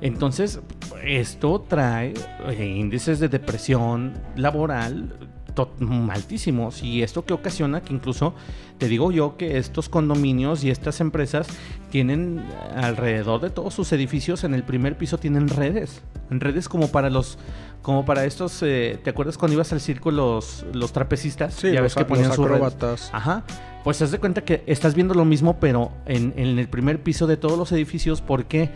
[0.00, 0.60] Entonces,
[1.04, 2.14] esto trae
[2.48, 5.16] eh, índices de depresión laboral
[6.10, 8.34] altísimos y esto que ocasiona que incluso
[8.80, 11.46] te digo yo que estos condominios y estas empresas
[11.90, 12.42] tienen
[12.74, 17.38] alrededor de todos sus edificios en el primer piso tienen redes redes como para los
[17.82, 21.74] como para estos eh, te acuerdas cuando ibas al circo los los trapecistas Sí, ya
[21.74, 23.10] los, ves que ponían los sus acróbatas.
[23.12, 23.44] Ajá.
[23.84, 27.26] Pues haz de cuenta que estás viendo lo mismo, pero en, en el primer piso
[27.26, 28.20] de todos los edificios.
[28.20, 28.68] ¿Por qué?
[28.68, 28.74] Porque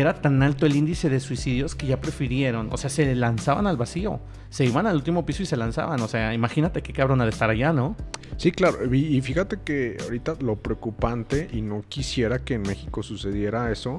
[0.00, 2.68] era tan alto el índice de suicidios que ya prefirieron.
[2.72, 4.20] O sea, se lanzaban al vacío.
[4.48, 6.00] Se iban al último piso y se lanzaban.
[6.00, 7.96] O sea, imagínate qué cabrón ha de estar allá, ¿no?
[8.38, 8.92] Sí, claro.
[8.94, 13.96] Y, fíjate que ahorita lo preocupante, y no quisiera que en México sucediera eso,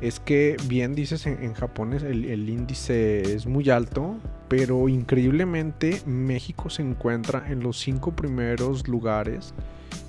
[0.00, 4.16] es que bien dices en, Japón el, el índice es muy alto,
[4.48, 9.54] pero increíblemente México se encuentra en los cinco primeros lugares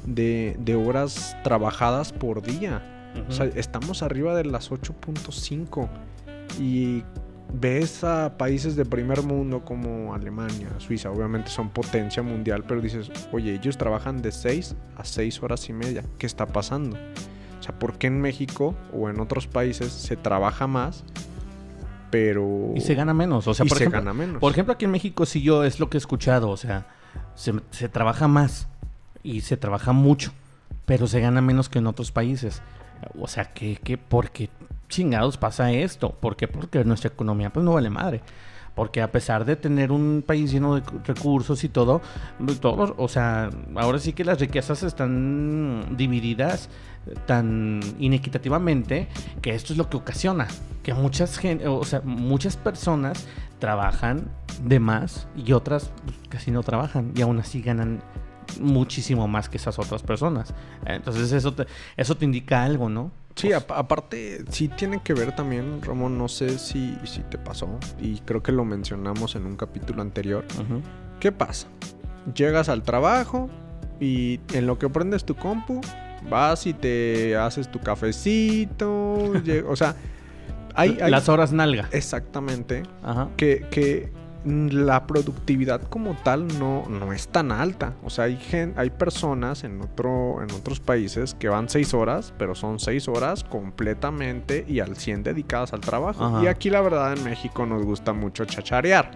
[0.05, 2.92] de horas trabajadas por día.
[3.27, 5.87] O sea, estamos arriba de las 8.5
[6.59, 7.03] y
[7.53, 13.11] ves a países de primer mundo como Alemania, Suiza, obviamente son potencia mundial, pero dices,
[13.31, 16.97] oye, ellos trabajan de 6 a 6 horas y media, ¿qué está pasando?
[17.59, 21.03] O sea, ¿por qué en México o en otros países se trabaja más,
[22.09, 22.71] pero...
[22.75, 23.47] y se gana menos.
[23.47, 24.39] O sea, y por se ejemplo, gana menos?
[24.39, 26.87] Por ejemplo, aquí en México sí yo es lo que he escuchado, o sea,
[27.35, 28.67] se, se trabaja más
[29.21, 30.33] y se trabaja mucho,
[30.85, 32.61] pero se gana menos que en otros países.
[33.19, 34.49] O sea, que, que ¿por qué
[34.89, 36.11] chingados pasa esto?
[36.11, 36.47] ¿Por qué?
[36.47, 38.21] Porque nuestra economía pues no vale madre.
[38.75, 42.01] Porque a pesar de tener un país lleno de recursos y todo,
[42.59, 46.69] todos, o sea, ahora sí que las riquezas están divididas
[47.27, 49.07] tan inequitativamente
[49.41, 50.47] que esto es lo que ocasiona
[50.83, 53.25] que muchas o sea, muchas personas
[53.59, 54.29] trabajan
[54.63, 58.03] de más y otras pues, casi no trabajan y aún así ganan
[58.59, 60.53] muchísimo más que esas otras personas.
[60.85, 61.65] Entonces eso te,
[61.97, 63.11] eso te indica algo, ¿no?
[63.35, 67.67] Sí, ap- aparte, sí tiene que ver también, Ramón, no sé si, si te pasó,
[67.99, 70.45] y creo que lo mencionamos en un capítulo anterior.
[71.19, 71.67] ¿Qué pasa?
[72.35, 73.49] Llegas al trabajo
[73.99, 75.81] y en lo que prendes tu compu,
[76.29, 79.15] vas y te haces tu cafecito,
[79.67, 79.95] o sea,
[80.75, 81.89] hay, hay- Las horas nalga.
[81.91, 83.29] exactamente Ajá.
[83.35, 84.11] que, que
[84.45, 87.93] la productividad como tal no, no es tan alta.
[88.03, 92.33] O sea, hay, gen- hay personas en, otro, en otros países que van seis horas,
[92.37, 96.23] pero son seis horas completamente y al 100 dedicadas al trabajo.
[96.25, 96.43] Ajá.
[96.43, 99.11] Y aquí la verdad en México nos gusta mucho chacharear.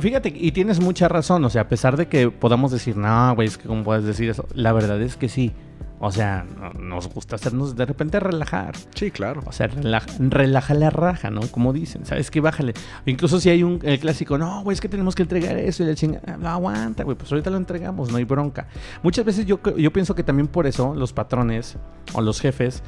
[0.00, 3.48] Fíjate, y tienes mucha razón, o sea, a pesar de que podamos decir, no, güey,
[3.48, 5.52] es que cómo puedes decir eso, la verdad es que sí.
[6.00, 6.46] O sea,
[6.78, 8.76] nos gusta hacernos de repente relajar.
[8.94, 9.42] Sí, claro.
[9.46, 11.40] O sea, relaja, relaja la raja, ¿no?
[11.50, 12.40] Como dicen, ¿sabes qué?
[12.40, 12.74] Bájale.
[13.06, 15.86] Incluso si hay un el clásico, no, güey, es que tenemos que entregar eso y
[15.86, 18.68] la chinga, no aguanta, güey, pues ahorita lo entregamos, no hay bronca.
[19.02, 21.76] Muchas veces yo, yo pienso que también por eso los patrones
[22.12, 22.82] o los jefes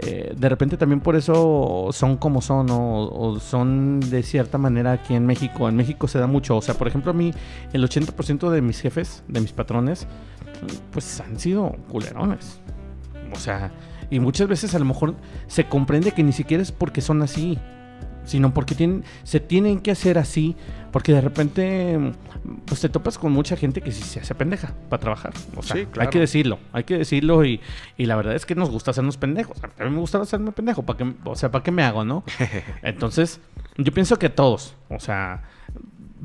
[0.00, 5.14] eh, de repente también por eso son como son o, son de cierta manera aquí
[5.14, 5.68] en México.
[5.68, 6.56] En México se da mucho.
[6.56, 7.32] O sea, por ejemplo, a mí
[7.72, 10.06] el 80% de mis jefes, de mis patrones,
[10.92, 12.60] pues han sido culerones.
[13.32, 13.72] O sea,
[14.10, 15.14] y muchas veces a lo mejor
[15.46, 17.58] se comprende que ni siquiera es porque son así
[18.28, 20.54] sino porque tienen, se tienen que hacer así,
[20.92, 21.98] porque de repente
[22.66, 25.32] pues te topas con mucha gente que sí se hace pendeja para trabajar.
[25.56, 27.60] O sea, hay que decirlo, hay que decirlo y,
[27.96, 29.56] y, la verdad es que nos gusta hacernos pendejos.
[29.78, 32.22] A mí me gusta hacerme pendejo, ¿para qué, o sea, ¿para qué me hago, no?
[32.82, 33.40] Entonces,
[33.76, 35.44] yo pienso que todos, o sea,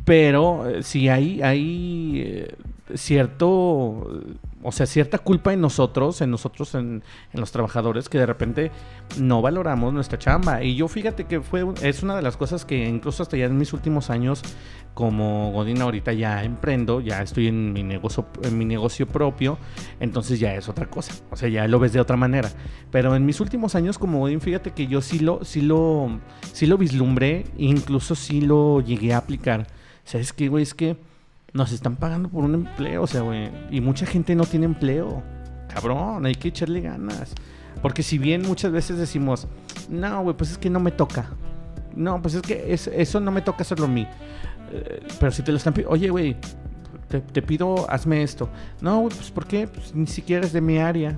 [0.04, 2.56] pero eh, si hay, hay eh,
[2.96, 3.50] cierto,
[4.62, 8.72] o sea, cierta culpa en nosotros, en nosotros, en, los trabajadores, que de repente
[9.20, 10.64] no valoramos nuestra chamba.
[10.64, 13.58] Y yo fíjate que fue, es una de las cosas que incluso hasta ya en
[13.58, 14.42] mis últimos años,
[14.94, 19.58] como Godín ahorita ya emprendo, ya estoy en mi negocio, en mi negocio propio,
[20.00, 21.14] entonces ya es otra cosa.
[21.32, 22.52] O sea, ya lo ves de otra manera.
[22.92, 26.20] Pero en mis últimos años como Godín, fíjate que yo sí lo, sí lo,
[26.52, 29.68] sí lo vislumbré, incluso sí lo llegué a aplicar
[30.06, 30.64] ¿Sabes qué, güey?
[30.64, 30.98] Es que
[31.54, 33.50] nos están pagando por un empleo, o sea, güey.
[33.70, 35.24] Y mucha gente no tiene empleo.
[35.68, 37.34] Cabrón, hay que echarle ganas.
[37.82, 39.48] Porque si bien muchas veces decimos,
[39.90, 41.30] no, güey, pues es que no me toca.
[41.96, 44.08] No, pues es que eso no me toca hacerlo a mí.
[44.72, 46.36] Eh, pero si te lo están pidiendo, oye, güey,
[47.08, 48.50] te, pido, hazme esto.
[48.82, 49.68] No, güey, pues ¿por qué?
[49.68, 51.18] Pues ni siquiera es de mi área.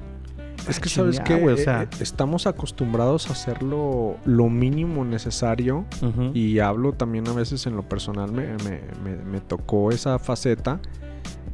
[0.67, 5.85] Es que, ¿sabes que O sea, eh, estamos acostumbrados a hacerlo lo mínimo necesario.
[6.33, 8.55] Y hablo también a veces en lo personal, me,
[9.03, 10.79] me, tocó esa faceta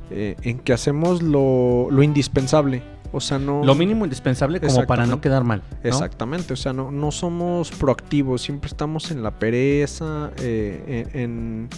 [0.09, 2.83] eh, en que hacemos lo, lo, indispensable.
[3.13, 3.63] O sea, no.
[3.63, 5.63] Lo mínimo indispensable como para no quedar mal.
[5.83, 6.53] Exactamente.
[6.53, 8.41] O sea, no, no somos proactivos.
[8.41, 11.69] Siempre estamos en la pereza, eh, en,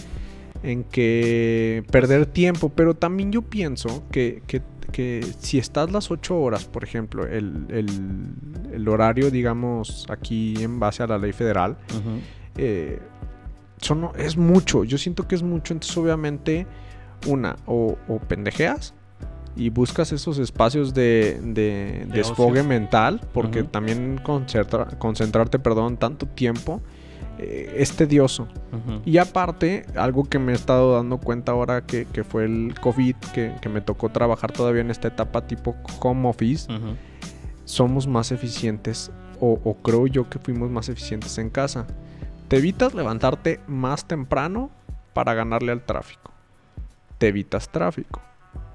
[0.62, 2.70] en, que perder tiempo.
[2.70, 4.60] Pero también yo pienso que, que
[4.92, 11.06] que si estás las 8 horas, por ejemplo, el, horario, digamos, aquí en base a
[11.06, 11.76] la ley federal,
[12.56, 13.00] eh,
[14.16, 14.84] es mucho.
[14.84, 15.74] Yo siento que es mucho.
[15.74, 16.66] Entonces, obviamente,
[17.26, 17.96] una, o,
[18.28, 18.94] pendejeas
[19.56, 26.80] y buscas esos espacios de, de, desfogue mental, porque también concentrarte, perdón, tanto tiempo
[27.38, 28.48] eh, es tedioso.
[29.04, 33.68] Y aparte, algo que me he estado dando cuenta ahora que, fue el COVID, que,
[33.68, 36.68] me tocó trabajar todavía en esta etapa tipo home office,
[37.64, 41.86] somos más eficientes, o, o creo yo que fuimos más eficientes en casa.
[42.48, 44.70] Te evitas levantarte más temprano
[45.12, 46.32] para ganarle al tráfico.
[47.18, 48.20] Te evitas tráfico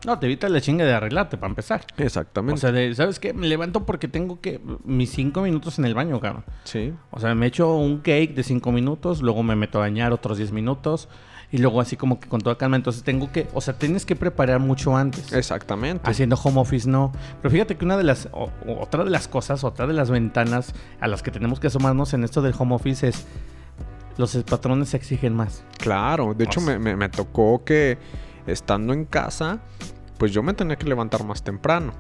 [0.05, 1.85] no, te evitas la chinga de arreglarte para empezar.
[1.97, 2.65] Exactamente.
[2.65, 3.33] O sea, ¿sabes qué?
[3.33, 4.61] Me levanto porque tengo que.
[4.83, 6.45] Mis cinco minutos en el baño, cabrón.
[6.63, 6.93] Sí.
[7.11, 10.37] O sea, me echo un cake de cinco minutos, luego me meto a bañar otros
[10.37, 11.09] diez minutos.
[11.51, 12.75] Y luego así como que con toda calma.
[12.75, 13.47] Entonces tengo que.
[13.53, 15.33] O sea, tienes que preparar mucho antes.
[15.33, 16.07] Exactamente.
[16.09, 17.11] Haciendo home office no.
[17.41, 18.29] Pero fíjate que una de las.
[18.31, 22.23] otra de las cosas, otra de las ventanas a las que tenemos que asomarnos en
[22.23, 23.25] esto del home office es.
[24.17, 25.63] Los patrones exigen más.
[25.77, 26.33] Claro.
[26.33, 27.97] De hecho, me, me tocó que
[28.51, 29.59] estando en casa,
[30.17, 31.93] pues yo me tenía que levantar más temprano.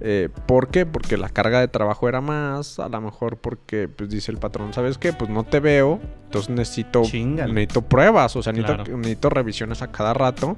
[0.00, 0.86] Eh, ¿Por qué?
[0.86, 4.72] Porque la carga de trabajo era más, a lo mejor porque pues dice el patrón,
[4.72, 5.12] ¿sabes qué?
[5.12, 10.56] Pues no te veo, entonces necesito, necesito pruebas, o sea, necesito, revisiones a cada rato.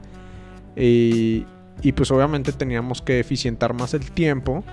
[0.77, 1.45] Y,
[1.83, 4.65] y, pues obviamente teníamos que eficientar más el tiempo.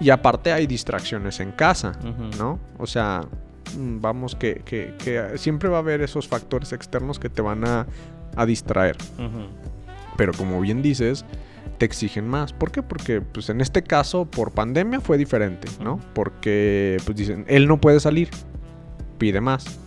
[0.00, 1.98] Y aparte hay distracciones en casa,
[2.38, 2.60] ¿no?
[2.78, 3.22] O sea,
[3.76, 7.66] mm, vamos que, que, que, siempre va a haber esos factores externos que te van
[7.66, 7.86] a
[8.38, 8.96] a distraer.
[10.16, 11.24] Pero como bien dices,
[11.76, 12.52] te exigen más.
[12.52, 12.82] ¿Por qué?
[12.82, 16.00] Porque pues en este caso por pandemia fue diferente, ¿no?
[16.14, 18.30] Porque pues dicen, él no puede salir,
[19.18, 19.78] pide más.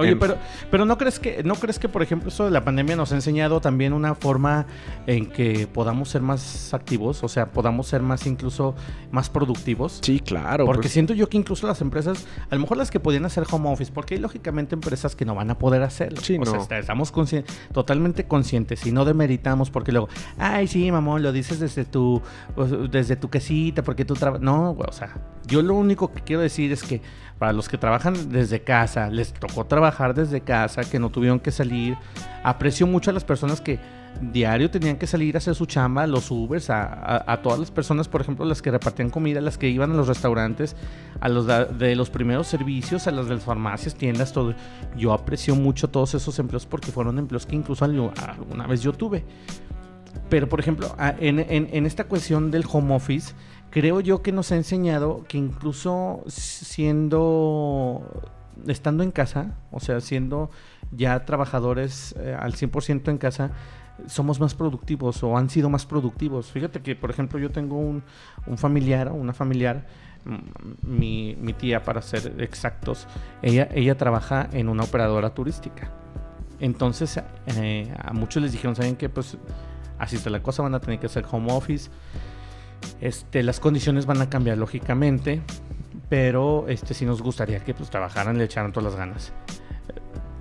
[0.00, 0.36] Oye, pero,
[0.70, 3.14] pero ¿no crees que, no crees que, por ejemplo, eso de la pandemia nos ha
[3.14, 4.66] enseñado también una forma
[5.06, 7.22] en que podamos ser más activos?
[7.22, 8.74] O sea, podamos ser más incluso
[9.10, 10.00] más productivos.
[10.02, 10.64] Sí, claro.
[10.66, 10.92] Porque pues.
[10.92, 13.92] siento yo que incluso las empresas, a lo mejor las que podían hacer home office,
[13.92, 16.20] porque hay lógicamente empresas que no van a poder hacerlo.
[16.20, 17.12] Sí, o sea, estamos
[17.72, 20.08] totalmente conscientes y no demeritamos porque luego,
[20.38, 22.22] ay, sí, mamón, lo dices desde tu,
[22.90, 24.42] desde tu quesita, porque tú trabajas.
[24.42, 27.02] No, o sea, yo lo único que quiero decir es que
[27.40, 31.50] para los que trabajan desde casa, les tocó trabajar desde casa, que no tuvieron que
[31.50, 31.96] salir.
[32.44, 33.78] Aprecio mucho a las personas que
[34.20, 38.20] diario tenían que salir a hacer su chamba, los Ubers, a, todas las personas, por
[38.20, 40.76] ejemplo, las que repartían comida, las que iban a los restaurantes,
[41.18, 44.54] a los de, los primeros servicios, a las de las farmacias, tiendas, todo.
[44.94, 49.24] Yo aprecio mucho todos esos empleos porque fueron empleos que incluso alguna vez yo tuve
[50.28, 53.34] pero, por ejemplo, en, en, esta cuestión del home office,
[53.70, 58.02] creo yo que nos ha enseñado que incluso siendo,
[58.66, 60.50] estando en casa, o sea, siendo
[60.92, 63.52] ya trabajadores eh, al 100% en casa,
[64.06, 66.50] somos más productivos o han sido más productivos.
[66.50, 68.02] Fíjate que, por ejemplo, yo tengo un,
[68.46, 69.86] un familiar, una familiar,
[70.82, 73.06] mi, mi, tía, para ser exactos,
[73.40, 75.90] ella, ella trabaja en una operadora turística.
[76.58, 79.08] Entonces, eh, a muchos les dijeron, ¿saben qué?
[79.08, 79.38] Pues
[79.98, 81.90] así está la cosa, van a tener que hacer home office.
[83.00, 85.40] Este, las condiciones van a cambiar lógicamente,
[86.08, 89.32] pero este, sí nos gustaría que pues, trabajaran le echaran todas las ganas.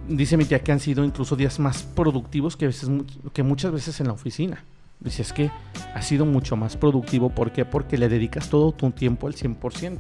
[0.07, 2.89] Dice mi tía que han sido incluso días más productivos que, veces,
[3.31, 4.63] que muchas veces en la oficina.
[4.99, 5.49] Dice, es que
[5.93, 7.29] ha sido mucho más productivo.
[7.29, 7.63] ¿Por qué?
[7.63, 9.97] Porque le dedicas todo tu tiempo al 100%.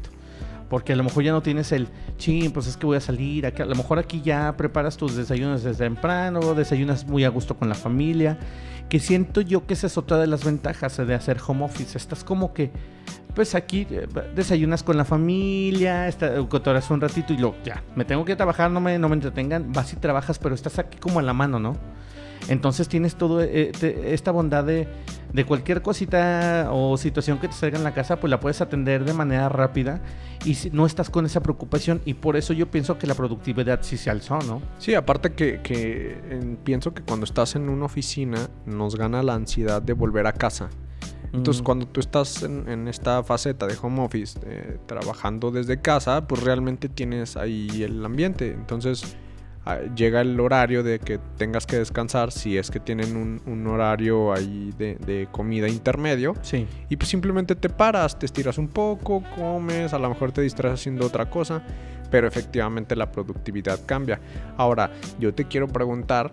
[0.67, 1.87] Porque a lo mejor ya no tienes el,
[2.17, 3.45] ching, pues es que voy a salir.
[3.45, 7.69] a lo mejor aquí ya preparas tus desayunos desde temprano, desayunas muy a gusto con
[7.69, 8.37] la familia.
[8.89, 11.97] Que siento yo que esa es otra de las ventajas de hacer home office.
[11.97, 12.71] Estás como que,
[13.35, 18.03] pues aquí eh, desayunas con la familia, está, cotoras un ratito y luego ya, me
[18.03, 19.71] tengo que trabajar, no me, no me entretengan.
[19.71, 21.77] Vas y trabajas, pero estás aquí como a la mano, ¿no?
[22.49, 23.71] Entonces tienes toda eh,
[24.05, 24.87] esta bondad de,
[25.31, 29.05] de, cualquier cosita o situación que te salga en la casa, pues la puedes atender
[29.05, 30.01] de manera rápida
[30.43, 33.97] y no estás con esa preocupación y por eso yo pienso que la productividad sí
[33.97, 34.61] se alzó, ¿no?
[34.79, 39.81] Sí, aparte que, que pienso que cuando estás en una oficina nos gana la ansiedad
[39.81, 40.69] de volver a casa.
[41.31, 46.41] Entonces, cuando tú estás en, esta faceta de home office, eh, trabajando desde casa, pues
[46.41, 48.51] realmente tienes ahí el ambiente.
[48.51, 49.15] Entonces,
[49.95, 54.73] llega el horario de que tengas que descansar si es que tienen un, horario ahí
[54.77, 56.33] de, comida intermedio.
[56.41, 56.67] Sí.
[56.89, 60.75] Y pues simplemente te paras, te estiras un poco, comes, a lo mejor te distraes
[60.75, 61.63] haciendo otra cosa,
[62.09, 64.19] pero efectivamente la productividad cambia.
[64.57, 66.31] Ahora, yo te quiero preguntar,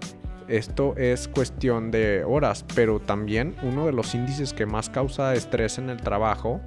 [0.48, 5.78] esto es cuestión de horas, pero también uno de los índices que más causa estrés
[5.78, 6.60] en el trabajo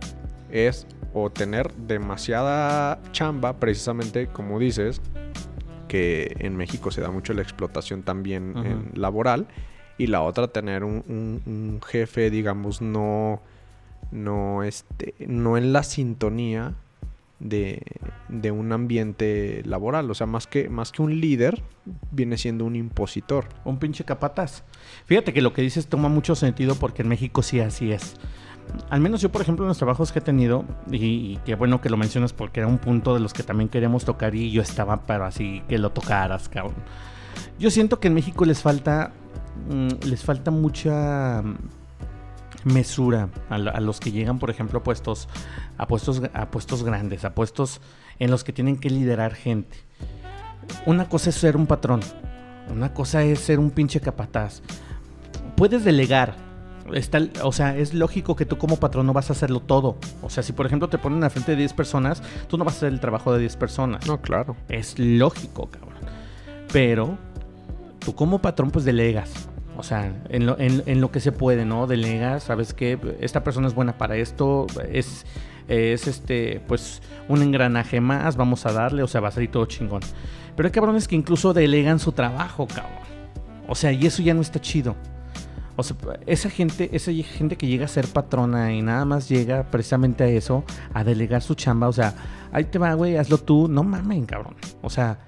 [0.52, 5.02] es o tener demasiada chamba, precisamente como dices,
[5.90, 9.48] que en México se da mucho la explotación también laboral.
[9.98, 13.42] Y la otra, tener un, jefe, digamos, no,
[14.12, 16.76] no, este, no en la sintonía
[17.42, 17.82] de,
[18.30, 20.10] de, un ambiente laboral.
[20.10, 21.62] O sea, más que, más que un líder,
[22.12, 23.50] viene siendo un impositor.
[23.66, 24.64] Un pinche capataz.
[25.04, 28.16] Fíjate que lo que dices toma mucho sentido porque en México sí así es
[28.90, 31.90] al menos yo, por ejemplo, en los trabajos que he tenido, y, qué bueno que
[31.90, 35.02] lo mencionas porque era un punto de los que también queremos tocar y yo estaba,
[35.02, 36.76] pero así que lo tocaras, cabrón.
[37.60, 39.12] Yo siento que en México les falta,
[39.70, 41.44] mm, les falta mucha
[42.64, 45.28] mesura a, los que llegan, por ejemplo, a puestos,
[45.78, 47.82] a puestos, a puestos grandes, a puestos
[48.20, 49.78] en los que tienen que liderar gente.
[50.86, 52.02] Una cosa es ser un patrón,
[52.72, 54.62] una cosa es ser un pinche capataz.
[55.56, 56.36] Puedes delegar,
[56.94, 59.98] está, o sea, es lógico que tú como patrón no vas a hacerlo todo.
[60.22, 62.76] O sea, si por ejemplo te ponen a frente de 10 personas, tú no vas
[62.76, 64.08] a hacer el trabajo de 10 personas.
[64.08, 64.56] No, claro.
[64.68, 65.94] Es lógico, cabrón.
[66.72, 67.18] Pero
[68.00, 69.50] tú como patrón pues delegas.
[69.78, 71.88] O sea, en lo, en, lo que se puede, ¿no?
[71.88, 75.26] Delegas, sabes que esta persona es buena para esto, es,
[75.70, 79.66] es este, pues, un engranaje más, vamos a darle, o sea, va a salir todo
[79.68, 80.02] chingón.
[80.58, 82.92] Pero hay cabrones que incluso delegan su trabajo, cabrón.
[83.70, 84.98] O sea, y eso ya no está chido.
[85.80, 89.64] O sea, esa gente, esa gente que llega a ser patrona y nada más llega
[89.72, 92.16] precisamente a eso, a delegar su chamba, o sea,
[92.52, 94.56] ahí te va, güey, hazlo tú, no mames, cabrón.
[94.82, 95.20] O sea,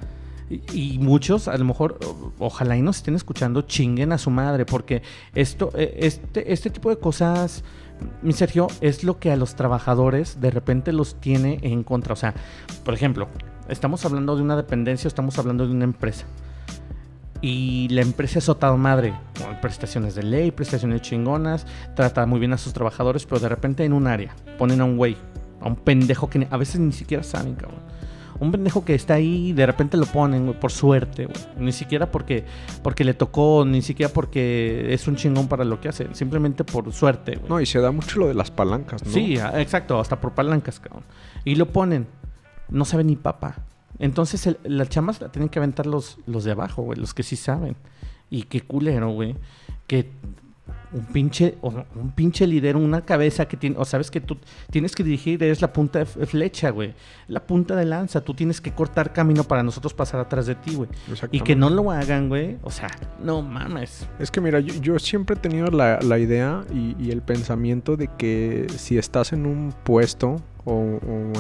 [0.50, 2.00] y, muchos, a lo mejor,
[2.38, 5.04] ojalá y nos estén escuchando, chinguen a su madre, porque
[5.36, 7.64] esto, e, este, este tipo de cosas,
[8.22, 12.12] mi Sergio, es lo que a los trabajadores de repente los tiene en contra.
[12.12, 12.34] O sea,
[12.84, 13.30] por ejemplo,
[13.70, 16.26] estamos hablando de una dependencia, estamos hablando de una empresa.
[17.42, 19.14] Y la empresa es sotado madre,
[19.44, 21.66] con prestaciones de ley, prestaciones chingonas,
[21.96, 24.96] trata muy bien a sus trabajadores, pero de repente en un área ponen a un
[24.96, 25.18] güey,
[25.60, 27.80] a un pendejo que a veces ni siquiera saben, cabrón.
[28.40, 31.38] Un pendejo que está ahí, de repente lo ponen, por suerte, güey.
[31.60, 32.44] Ni siquiera porque,
[32.82, 36.92] porque le tocó, ni siquiera porque es un chingón para lo que hace, simplemente por
[36.92, 37.50] suerte, güey.
[37.50, 39.12] No, y se da mucho lo de las palancas, ¿no?
[39.12, 41.04] Sí, exacto, hasta por palancas, cabrón.
[41.46, 42.08] Y lo ponen,
[42.70, 43.58] no sabe ni papá.
[44.02, 47.22] Entonces el, las chamas la tienen que aventar los, los de abajo, güey, los que
[47.24, 47.76] sí saben.
[48.32, 49.36] Y qué culero, güey.
[49.86, 50.10] Que
[50.92, 54.38] un pinche, un pinche líder, una cabeza que tiene, o sabes que tú
[54.72, 56.96] tienes que dirigir, es la punta de flecha, güey.
[57.28, 60.76] La punta de lanza, tú tienes que cortar camino para nosotros pasar atrás de ti,
[60.76, 60.90] güey.
[61.32, 62.58] Y que no lo hagan, güey.
[62.64, 62.90] O sea,
[63.24, 64.08] no mames.
[64.20, 68.68] Es que mira, yo, siempre he tenido la, la idea y, el pensamiento de que
[68.78, 70.82] si estás en un puesto o,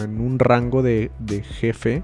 [0.02, 2.04] en un rango de, de jefe,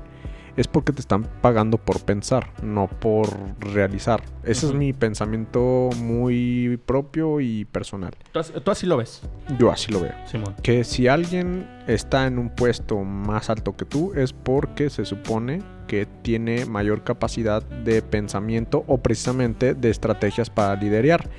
[0.57, 3.29] es porque te están pagando por pensar, no por
[3.59, 4.23] realizar.
[4.43, 8.13] Ese es mi pensamiento muy propio y personal.
[8.31, 9.21] ¿Tú, tú así lo ves,
[9.59, 10.13] Yo así lo veo.
[10.25, 10.55] Simón.
[10.63, 15.61] Que si alguien está en un puesto más alto que tú es porque se supone
[15.87, 21.29] que tiene mayor capacidad de pensamiento o precisamente de estrategias para liderar.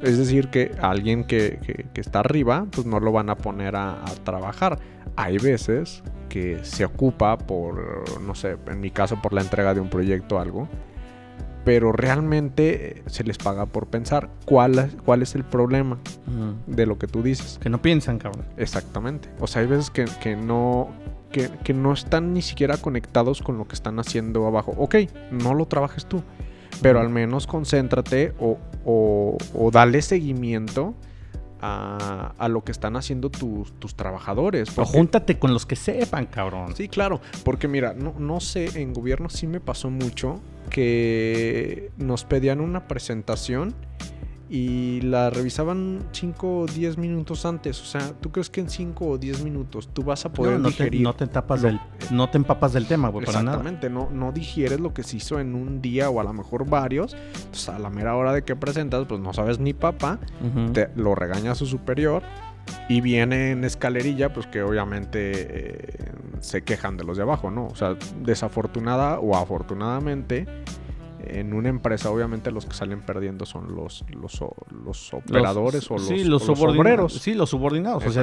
[0.00, 3.76] Es decir, que alguien que, que- que está arriba, pues no lo van a poner
[3.76, 4.78] a, a trabajar.
[5.16, 9.80] Hay veces que se ocupa por, no sé, en mi caso por la entrega de
[9.80, 10.68] un proyecto o algo,
[11.64, 14.28] pero realmente eh, se les paga por pensar.
[14.46, 15.98] ¿Cuál, es- cuál es el problema
[16.66, 17.58] de lo que tú dices?
[17.62, 18.46] Que no piensan, cabrón.
[18.56, 19.28] Exactamente.
[19.38, 20.88] O sea, hay veces que, que no.
[21.32, 24.74] Que, que no están ni siquiera conectados con lo que están haciendo abajo.
[24.76, 24.96] Ok,
[25.30, 26.22] no lo trabajes tú.
[26.82, 30.94] Pero al menos concéntrate o, o, o dale seguimiento
[31.60, 34.76] a, a lo que están haciendo tus, tus trabajadores.
[34.76, 36.74] O júntate con los que sepan, cabrón.
[36.76, 42.24] Sí, claro, porque mira, no, no sé, en gobierno sí me pasó mucho que nos
[42.24, 43.74] pedían una presentación
[44.54, 47.80] y la revisaban 5 o 10 minutos antes.
[47.80, 50.58] O sea, ¿tú crees que en 5 o 10 minutos tú vas a poder no,
[50.58, 51.00] no te, digerir?
[51.00, 51.80] no te tapas lo- del,
[52.10, 53.56] no te empapas del tema, güey, para nada.
[53.56, 56.68] Exactamente, no, no digieres lo que se hizo en un día o a lo mejor
[56.68, 57.16] varios.
[57.48, 60.18] Pues a la mera hora de que presentas, pues no sabes ni papá
[60.74, 62.22] te- lo regaña su superior
[62.90, 67.68] y viene en escalerilla, pues que obviamente eh, se quejan de los de abajo, ¿no?
[67.68, 70.46] O sea, desafortunada o afortunadamente,
[71.24, 74.54] en una empresa obviamente los que salen perdiendo son los, los, o-
[74.84, 76.42] los operadores o los, sí, o los,
[76.80, 77.12] obreros.
[77.14, 78.04] Sí, los subordinados.
[78.06, 78.22] O sea,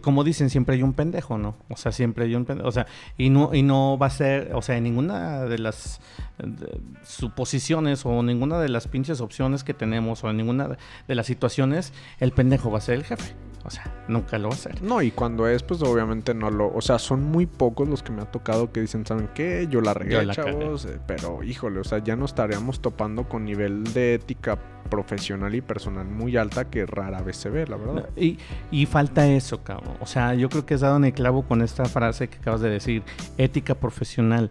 [0.00, 1.56] como dicen, siempre hay un pendejo, ¿no?
[1.68, 2.68] O sea, siempre hay un pendejo.
[2.68, 2.86] O sea,
[3.18, 6.00] y no, y no va a ser, o sea, en ninguna de las
[6.38, 10.76] de- suposiciones o ninguna de las pinches opciones que tenemos o en ninguna
[11.08, 13.34] de las situaciones, el pendejo va a ser el jefe.
[13.64, 14.80] O sea, nunca lo va a ser.
[14.82, 16.72] No, y cuando es, pues obviamente no lo.
[16.74, 19.66] O sea, son muy pocos los que me ha tocado que dicen, ¿saben qué?
[19.70, 20.58] Yo la regué, Yo la cagué".
[20.58, 20.84] chavos.
[20.86, 24.58] eh, Pero, híjole, o sea, ya nos estaríamos topando con nivel de ética
[24.88, 28.08] profesional y personal muy alta que rara vez se ve, la verdad.
[28.16, 28.38] Y,
[28.70, 29.94] y falta eso, cabrón.
[30.00, 32.60] O sea, yo creo que has dado en el clavo con esta frase que acabas
[32.62, 33.02] de decir,
[33.38, 34.50] ética profesional.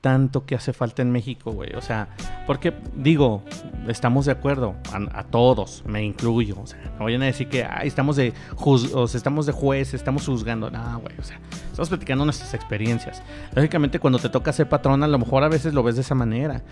[0.00, 1.74] Tanto que hace falta en México, güey.
[1.74, 2.08] O sea,
[2.46, 3.42] porque digo,
[3.86, 4.74] estamos de acuerdo,
[5.12, 6.56] a, todos, me incluyo.
[6.58, 10.24] O sea, no vayan a decir que "Ay, estamos de juz- estamos de juez, estamos
[10.24, 10.70] juzgando.
[10.70, 11.14] No, güey.
[11.18, 11.38] O sea,
[11.70, 13.22] estamos platicando nuestras experiencias.
[13.54, 16.14] Lógicamente, cuando te toca ser patrón, a lo mejor a veces lo ves de esa
[16.14, 16.62] manera.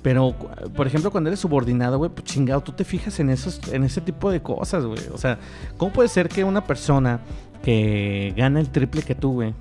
[0.00, 0.36] Pero,
[0.76, 4.00] por ejemplo, cuando eres subordinado, güey, pues chingado, tú te fijas en esos, en ese
[4.00, 5.00] tipo de cosas, güey.
[5.12, 5.40] O sea,
[5.76, 7.18] ¿cómo puede ser que una persona
[7.64, 9.52] que gana el triple que tú, güey,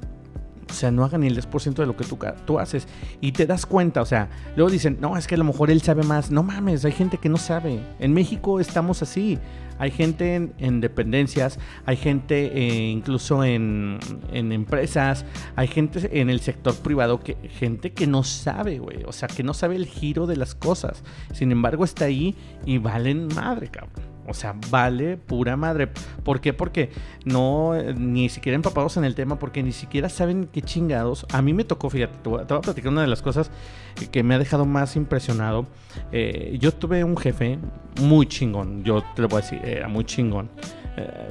[0.69, 2.87] o sea, no haga ni el 10% de lo que tú, tú haces?
[3.21, 5.81] Y te das cuenta, o sea, luego dicen, no, es que a lo mejor él
[5.81, 6.31] sabe más.
[6.31, 7.81] No mames, hay gente que no sabe.
[7.99, 9.39] En México estamos así.
[9.79, 13.99] Hay gente en, en dependencias, hay gente eh, incluso en,
[14.31, 15.23] en empresas,
[15.55, 19.03] hay gente en el sector privado, que gente que no sabe, güey.
[19.05, 21.03] O sea, que no sabe el giro de las cosas.
[21.31, 24.16] Sin embargo, está ahí y valen madre, cabrón.
[24.27, 25.87] O sea, vale pura madre.
[26.23, 26.53] ¿Por qué?
[26.53, 26.91] Porque
[27.25, 31.25] no, eh, ni siquiera empapados en el tema, porque ni siquiera saben qué chingados.
[31.31, 33.49] A mí me tocó, fíjate, te voy a, a platicar una de las cosas
[34.11, 35.65] que me ha dejado más impresionado.
[36.11, 37.57] Eh, yo tuve un jefe
[38.01, 40.49] muy chingón, yo te lo voy a decir, era muy chingón.
[40.97, 41.29] Eh,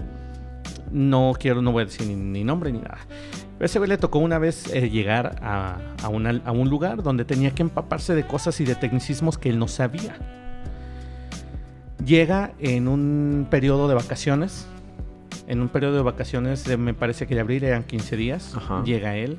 [0.91, 2.99] no quiero, no voy a decir ni, ni nombre ni nada.
[3.59, 7.25] Pero ese güey le tocó una vez eh, llegar a, a a un lugar donde
[7.25, 10.46] tenía que empaparse de cosas y de tecnicismos que él no sabía.
[12.07, 14.67] Llega en un periodo de vacaciones.
[15.49, 18.55] En un periodo de vacaciones, de- me parece que de abril eran 15 días.
[18.57, 18.83] Ajá.
[18.85, 19.39] Llega él.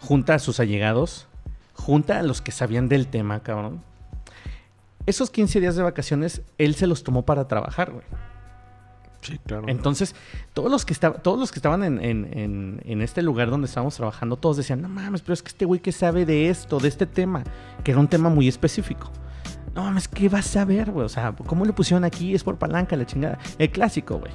[0.00, 1.26] Junta a sus allegados.
[1.74, 3.82] Junta a los que sabían del tema, cabrón.
[5.06, 8.04] Esos 15 días de vacaciones, él se los tomó para trabajar, güey.
[9.22, 9.64] Sí, claro.
[9.68, 10.14] Entonces,
[10.54, 13.66] todos los que, estaban todos los que estaban en, en- en- en este lugar donde
[13.66, 16.78] estábamos trabajando, todos decían, no mames, pero es que este güey que sabe de esto,
[16.78, 17.42] de este tema,
[17.82, 19.10] que era un tema muy específico.
[19.76, 21.04] No mames, ¿qué vas a ver, güey?
[21.04, 22.34] O sea, ¿cómo le pusieron aquí?
[22.34, 23.38] Es por palanca, la chingada.
[23.58, 24.32] El clásico, güey.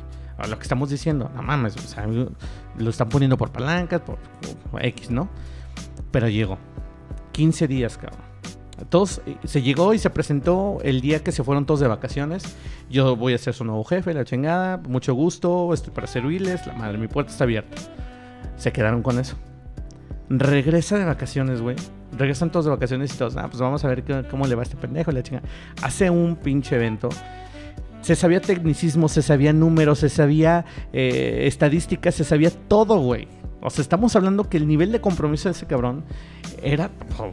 [0.47, 4.17] Lo que estamos diciendo, no mames, o sea, lo están poniendo por palancas, por,
[4.71, 5.29] por X, ¿no?
[6.11, 6.57] Pero llegó.
[7.31, 8.21] 15 días, cabrón.
[8.89, 12.43] Todos, eh, se llegó y se presentó el día que se fueron todos de vacaciones.
[12.89, 14.77] Yo voy a ser su nuevo jefe, la chingada.
[14.77, 16.65] Mucho gusto, estoy para servirles.
[16.67, 17.77] La madre, mi puerta está abierta.
[18.57, 19.37] Se quedaron con eso.
[20.29, 21.75] Regresa de vacaciones, güey.
[22.17, 24.61] Regresan todos de vacaciones y todos, ah, pues vamos a ver qué- cómo le va
[24.61, 25.47] a este pendejo, la chingada.
[25.81, 27.09] Hace un pinche evento.
[28.01, 33.27] Se sabía tecnicismo, se sabía números, se sabía eh, estadísticas, se sabía todo, güey.
[33.61, 36.03] O sea, estamos hablando que el nivel de compromiso de ese cabrón
[36.63, 37.31] era po-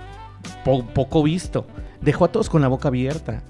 [0.65, 1.67] po- poco visto.
[2.03, 3.43] Dejó a todos con la boca abierta.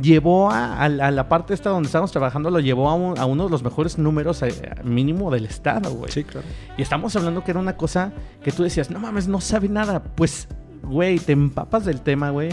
[0.00, 3.16] llevó a, a la a la parte esta donde estábamos trabajando, lo llevó a, un-
[3.16, 6.10] a uno de los mejores números eh, mínimo del estado, güey.
[6.10, 6.44] Sí, claro.
[6.76, 8.12] Y estamos hablando que era una cosa
[8.42, 10.02] que tú decías, no mames, no sabe nada.
[10.02, 10.48] Pues,
[10.84, 12.50] güey, te empapas del tema, güey.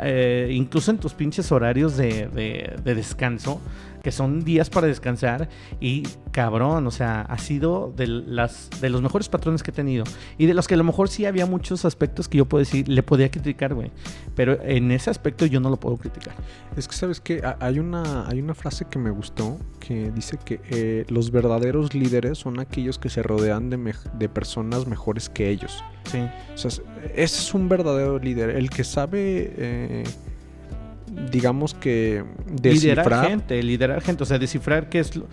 [0.00, 3.60] Eh, incluso en tus pinches horarios de, de- de descanso,
[4.02, 5.48] que son días para descansar.
[5.80, 10.04] Y cabrón, o sea, ha sido de, las, de los mejores patrones que he tenido.
[10.38, 12.88] Y de los que a lo mejor sí había muchos aspectos que yo puedo decir,
[12.88, 13.90] le podía criticar, güey.
[14.34, 16.34] Pero en ese aspecto yo no lo puedo criticar.
[16.76, 20.60] Es que sabes que hay una, hay una frase que me gustó que dice que
[20.70, 25.82] eh, los verdaderos líderes son aquellos que se rodean de, de personas mejores que ellos.
[26.04, 26.18] Sí.
[26.54, 26.82] O sea, es-
[27.14, 30.04] ese es un verdadero líder, el que sabe, eh,
[31.30, 32.24] digamos que
[32.62, 34.22] Liderar descifrar gente, liderar gente.
[34.22, 35.26] O sea, descifrar qué es lo,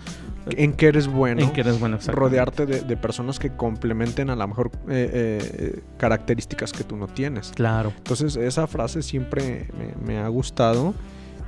[0.46, 1.42] en qué eres bueno.
[1.42, 1.96] en qué eres bueno.
[1.96, 2.36] exactamente.
[2.36, 7.08] rodearte de, de personas que complementen a lo mejor eh, eh, características que tú no
[7.08, 7.52] tienes.
[7.54, 7.92] Claro.
[7.96, 10.94] Entonces esa frase siempre me, me ha gustado.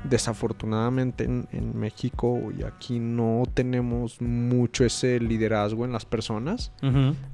[0.05, 6.70] Desafortunadamente en, en México y aquí no tenemos mucho ese liderazgo en las personas,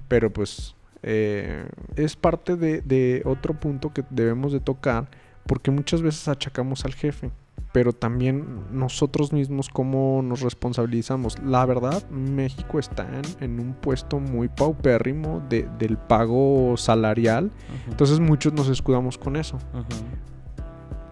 [0.08, 5.08] pero pues eh, es parte de, de otro punto que debemos de tocar
[5.46, 7.30] porque muchas veces achacamos al jefe,
[7.72, 11.38] pero también nosotros mismos cómo nos responsabilizamos.
[11.44, 13.06] La verdad, México está
[13.40, 17.50] en, un puesto muy paupérrimo de- del pago salarial,
[17.88, 19.58] entonces muchos nos escudamos con eso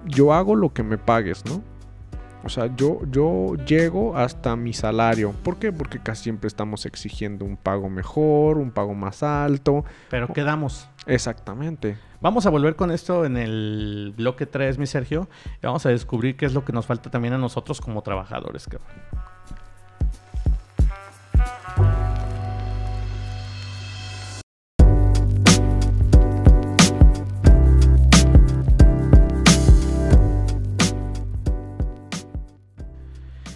[0.06, 1.62] yo hago lo que me pagues, ¿no?
[2.44, 5.32] O sea, yo, yo llego hasta mi salario.
[5.44, 5.72] ¿Por qué?
[5.72, 9.84] Porque casi siempre estamos exigiendo un pago mejor, un pago más alto.
[10.10, 10.88] Pero quedamos.
[11.06, 11.98] Exactamente.
[12.20, 15.28] Vamos a volver con esto en el bloque 3, mi Sergio.
[15.62, 18.66] Y vamos a descubrir qué es lo que nos falta también a nosotros como trabajadores,
[18.66, 18.90] cabrón.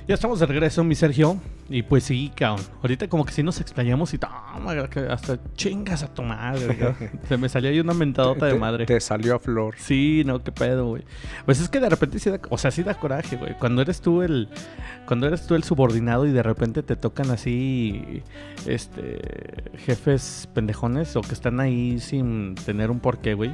[0.08, 1.36] Ya estamos de regreso, mi Sergio.
[1.68, 2.64] Y pues sí, cabrón.
[2.80, 4.54] Ahorita como que sí nos explayamos y toma,
[5.10, 6.94] hasta chingas a tu madre.
[7.28, 8.86] Se me salió ahí una mentadota de Te- madre.
[8.86, 9.74] Te salió a flor.
[9.78, 11.02] Sí, no, qué pedo, güey.
[11.44, 13.54] Pues es que de repente sí da, o sea, sí da coraje, güey.
[13.58, 14.48] Cuando eres tú el,
[15.08, 18.22] cuando eres tú el subordinado y de repente te tocan así,
[18.64, 19.18] este,
[19.86, 23.52] jefes pendejones o que están ahí sin tener un porqué, güey.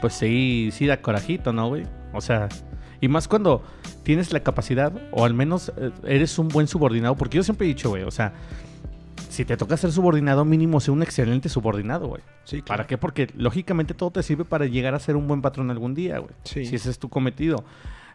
[0.00, 1.84] Pues sí, sí da corajito, ¿no, güey?
[2.14, 2.48] O sea,
[3.00, 3.62] y más cuando
[4.02, 7.68] tienes la capacidad o al menos eh, eres un buen subordinado, porque yo siempre he
[7.68, 8.32] dicho, güey, o sea,
[9.30, 12.22] si te toca ser subordinado, mínimo sea un excelente subordinado, güey.
[12.44, 12.98] Sí, ¿Para qué?
[12.98, 16.32] Porque lógicamente todo te sirve para llegar a ser un buen patrón algún día, güey.
[16.44, 16.66] Sí.
[16.66, 17.64] Si ese es tu cometido.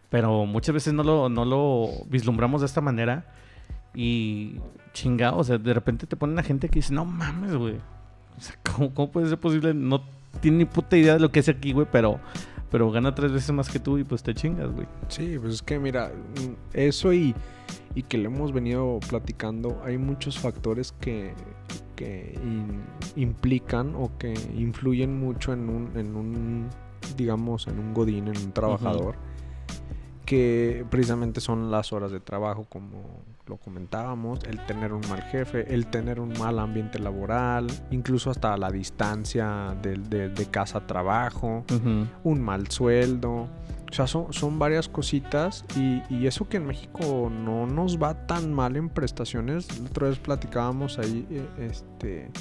[0.10, 3.26] Pero muchas veces no lo, no lo vislumbramos de esta manera.
[3.94, 4.58] Y
[4.94, 7.76] chingado, o sea, de repente te ponen a gente que dice, no mames, güey.
[8.38, 9.74] O sea, ¿cómo, cómo puede ser posible?
[9.74, 10.04] No
[10.42, 12.20] tiene ni puta idea de lo que es aquí, güey, pero,
[12.76, 14.86] pero gana tres veces más que tú y pues te chingas, güey.
[15.08, 16.12] Sí, pues es que mira,
[16.74, 17.34] eso y,
[17.96, 21.32] y que le hemos venido platicando, hay muchos factores que,
[21.96, 22.82] que in-
[23.16, 26.68] implican o que influyen mucho en un, en un,
[27.16, 29.16] digamos, en un godín, en un trabajador,
[30.26, 35.74] que precisamente son las horas de trabajo, como lo comentábamos, el tener un mal jefe,
[35.74, 41.64] el tener un mal ambiente laboral, incluso hasta la distancia de, de casa a trabajo
[42.24, 43.48] un mal sueldo.
[43.90, 48.26] O sea, son, son varias cositas y, y eso que en México no nos va
[48.26, 49.80] tan mal en prestaciones.
[49.80, 52.32] La otra vez platicábamos ahí, eh, este,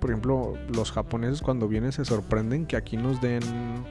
[0.00, 3.42] por ejemplo, los japoneses cuando vienen se sorprenden que aquí nos den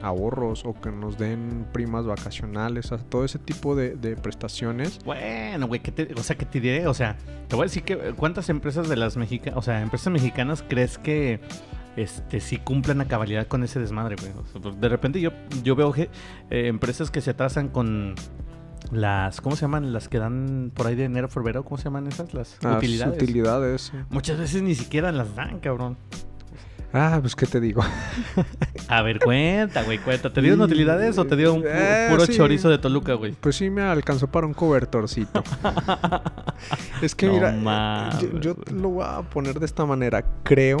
[0.02, 4.98] ahorros o que nos den primas vacacionales, todo ese tipo de, prestaciones.
[5.04, 6.86] Bueno, güey, ¿qué te- o sea, ¿qué te diré?
[6.86, 7.16] O sea,
[7.48, 10.98] te voy a decir que cuántas empresas de las mexicanas, o sea, empresas mexicanas crees
[10.98, 11.40] que
[11.96, 14.32] este sí cumplan a cabalidad con ese desmadre, güey.
[14.60, 15.30] Pues, de repente yo,
[15.62, 16.10] yo veo que,
[16.50, 18.14] eh, empresas que se atrasan con
[18.92, 19.92] las, ¿cómo se llaman?
[19.92, 22.34] Las que dan por ahí de enero febrero, ¿cómo se llaman esas?
[22.34, 23.22] Las Las utilidades.
[23.22, 23.96] utilidades, sí.
[24.10, 25.96] Muchas veces ni siquiera las dan, cabrón.
[26.92, 27.82] Ah, pues qué te digo.
[28.88, 30.32] A ver, cuenta, güey, cuenta.
[30.32, 32.36] ¿Te dieron utilidades o te dio un pu- Eh, puro sí.
[32.36, 33.30] chorizo de Toluca, güey?
[33.32, 35.44] Pues sí me alcanzó para un cobertorcito.
[37.02, 40.24] es que No mira, eh, mames, yo, yo lo voy a poner de esta manera.
[40.42, 40.78] Creo,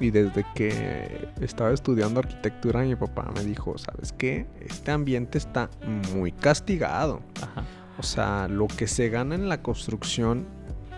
[0.00, 4.46] y desde que estaba estudiando arquitectura, mi papá me dijo, ¿sabes qué?
[4.60, 5.70] Este ambiente está
[6.14, 7.20] muy castigado.
[7.42, 7.64] Ajá.
[7.98, 10.46] O sea, lo que se gana en la construcción,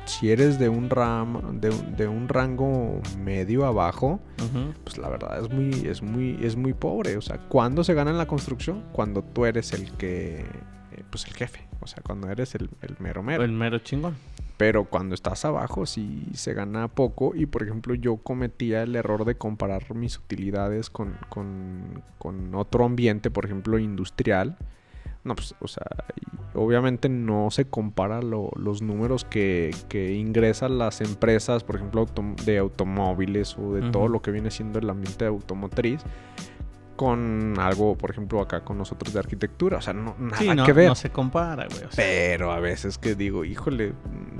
[0.04, 4.74] si eres de un ram, de, un- de un rango medio abajo, Ujú.
[4.84, 7.16] pues la verdad es muy, es muy, es muy pobre.
[7.16, 8.84] O sea, ¿cuándo se gana en la construcción?
[8.92, 10.44] Cuando tú eres el que,
[11.00, 11.66] eh, pues el jefe.
[11.80, 13.42] O sea, cuando eres el, el mero mero.
[13.42, 14.16] El mero chingón.
[14.56, 17.34] Pero cuando estás abajo sí se gana poco.
[17.34, 22.84] Y por ejemplo, yo cometía el error de comparar mis utilidades con, con, con otro
[22.84, 24.58] ambiente, por ejemplo, industrial.
[25.24, 25.86] No, pues, o sea,
[26.54, 32.06] obviamente no se compara los números que, que, ingresan las empresas, por ejemplo,
[32.46, 36.00] de automóviles o de todo lo que viene siendo el ambiente automotriz
[37.00, 39.78] con algo, por ejemplo, acá con nosotros de arquitectura.
[39.78, 40.86] O sea, no, nada que ver.
[40.86, 41.84] No se compara, güey.
[41.96, 43.94] Pero a veces que digo, híjole,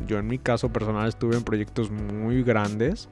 [0.06, 3.08] yo en mi caso personal estuve en proyectos muy grandes.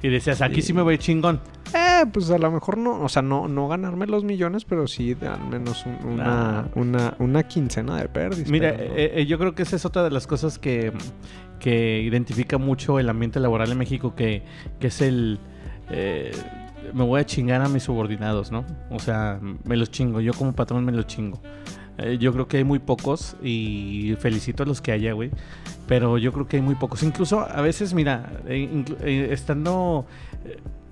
[0.00, 1.40] Y decías, aquí sí me voy chingón.
[1.74, 5.16] Eh, pues a lo mejor no, o sea, no, no ganarme los millones, pero sí
[5.22, 6.68] al menos una, ah.
[6.76, 8.48] una, una, quincena de pérdidas.
[8.48, 10.92] Mira, eh, eh, yo creo que esa es otra de las cosas que,
[11.58, 14.44] que identifica mucho el ambiente laboral en México, que,
[14.78, 15.40] que es el...
[15.90, 16.30] Eh,
[16.92, 18.64] me voy a chingar a mis subordinados, ¿no?
[18.90, 21.40] O sea, me los chingo, yo como patrón me los chingo.
[21.98, 25.30] Eh, yo creo que hay muy pocos y felicito a los que haya, güey.
[25.86, 27.02] Pero yo creo que hay muy pocos.
[27.02, 30.06] Incluso a veces, mira, eh, eh, estando...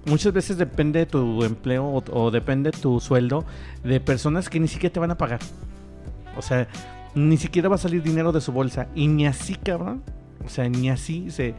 [0.06, 3.44] muchas veces depende de tu empleo o, o, depende tu sueldo
[3.82, 5.40] de personas que ni siquiera te van a pagar.
[6.36, 6.68] O sea,
[7.14, 8.88] ni siquiera va a salir dinero de su bolsa.
[8.94, 10.02] Y ni así, cabrón.
[10.44, 11.54] O sea, ni así se...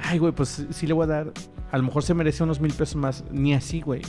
[0.00, 1.32] Ay, güey, pues sí le voy a dar
[1.70, 3.24] a lo mejor se merece unos mil pesos más.
[3.30, 4.02] Ni así, güey.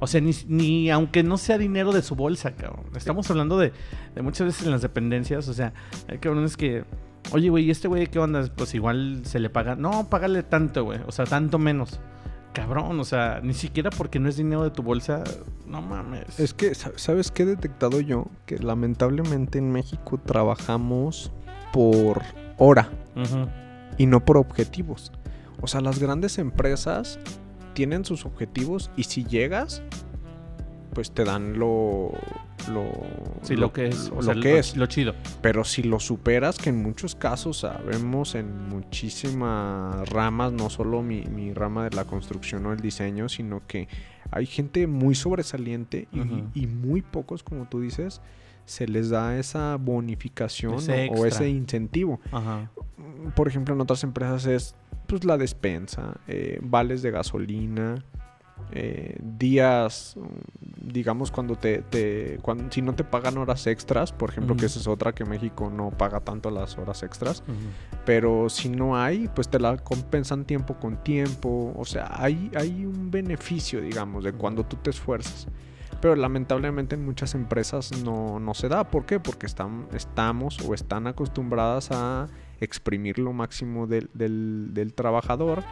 [0.00, 2.86] O sea, ni, aunque no sea dinero de su bolsa, cabrón.
[2.94, 3.72] Estamos hablando de,
[4.22, 5.48] muchas veces en las dependencias.
[5.48, 5.72] O sea,
[6.08, 6.84] hay cabrones que.
[7.32, 8.48] Oye, güey, ¿y este güey qué onda?
[8.54, 9.74] Pues igual se le paga.
[9.74, 11.00] No, págale tanto, güey.
[11.06, 12.00] O sea, tanto menos.
[12.52, 15.22] Cabrón, o sea, ni siquiera porque no es dinero de tu bolsa.
[15.66, 16.40] No mames.
[16.40, 18.28] Es que, ¿sabes qué he detectado yo?
[18.46, 21.30] Que lamentablemente en México trabajamos
[21.74, 22.22] por
[22.56, 22.88] hora.
[23.98, 25.12] Y no por objetivos.
[25.60, 27.18] O sea, las grandes empresas
[27.74, 29.82] tienen sus objetivos y si llegas,
[30.92, 32.12] pues te dan lo...
[32.70, 32.90] lo
[33.42, 34.10] sí, lo, que es.
[34.10, 34.76] Lo, que es.
[34.76, 35.14] Lo chido.
[35.42, 41.22] Pero si lo superas, que en muchos casos sabemos en muchísimas ramas, no solo mi,
[41.24, 43.88] mi rama de la construcción o el diseño, sino que
[44.30, 46.08] hay gente muy sobresaliente
[46.54, 48.20] y, muy pocos, como tú dices,
[48.64, 50.74] se les da esa bonificación
[51.10, 52.20] o, ese incentivo.
[53.34, 54.74] Por ejemplo, en otras empresas es
[55.06, 58.04] pues la despensa, eh, vales de gasolina,
[58.72, 60.16] eh, días,
[60.80, 64.88] digamos, cuando te, cuando, si no te pagan horas extras, por ejemplo, que esa es
[64.88, 67.44] otra que México no paga tanto las horas extras,
[68.04, 72.84] pero si no hay, pues te la compensan tiempo con tiempo, o sea, hay, hay
[72.84, 75.46] un beneficio, digamos, de cuando tú te esfuerzas.
[76.00, 78.90] Pero lamentablemente en muchas empresas no, no se da.
[78.90, 79.18] ¿Por qué?
[79.18, 82.28] Porque están, estamos o están acostumbradas a
[82.60, 85.62] exprimir lo máximo del, del, trabajador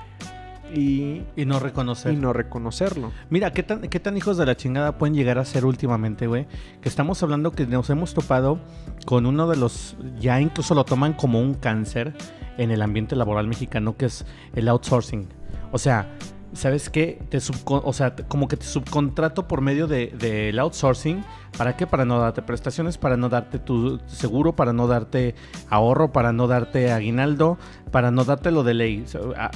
[0.74, 2.12] y, y, no reconocer.
[2.12, 3.12] Y no reconocerlo.
[3.30, 6.46] Mira, ¿qué tan, ¿qué tan hijos de la chingada pueden llegar a ser últimamente, güey?
[6.80, 8.58] Que estamos hablando que nos hemos topado
[9.06, 12.14] con uno de los, ya incluso lo toman como un cáncer
[12.58, 14.24] en el ambiente laboral mexicano, que es
[14.54, 15.28] el outsourcing.
[15.72, 16.08] O sea,
[16.54, 17.20] ¿sabes qué?
[17.28, 21.24] Te o sea, como que te subcontrato por medio del de, outsourcing.
[21.56, 21.86] ¿Para qué?
[21.86, 25.34] Para no darte prestaciones, para no darte tu seguro, para no darte
[25.68, 27.58] ahorro, para no darte aguinaldo,
[27.90, 29.04] para no darte lo de ley.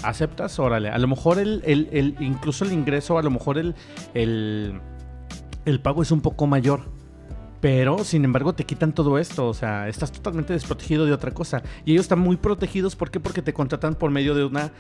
[0.02, 0.58] ¿Aceptas?
[0.58, 0.90] Órale.
[0.90, 3.74] A lo mejor el, el, incluso el ingreso, a lo mejor el,
[4.14, 4.80] el,
[5.64, 6.98] el pago es un poco mayor.
[7.60, 9.48] Pero, sin embargo, te quitan todo esto.
[9.48, 11.62] O sea, estás totalmente desprotegido de otra cosa.
[11.84, 12.94] Y ellos están muy protegidos.
[12.94, 13.18] ¿Por qué?
[13.18, 14.70] Porque te contratan por medio de una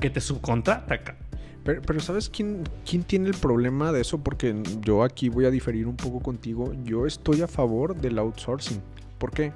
[0.00, 1.16] que te subcontrata.
[1.64, 4.18] Pero, ¿sabes quién, quién tiene el problema de eso?
[4.18, 6.72] Porque yo aquí voy a diferir un poco contigo.
[6.84, 8.82] Yo estoy a favor del outsourcing.
[9.18, 9.52] ¿Por qué?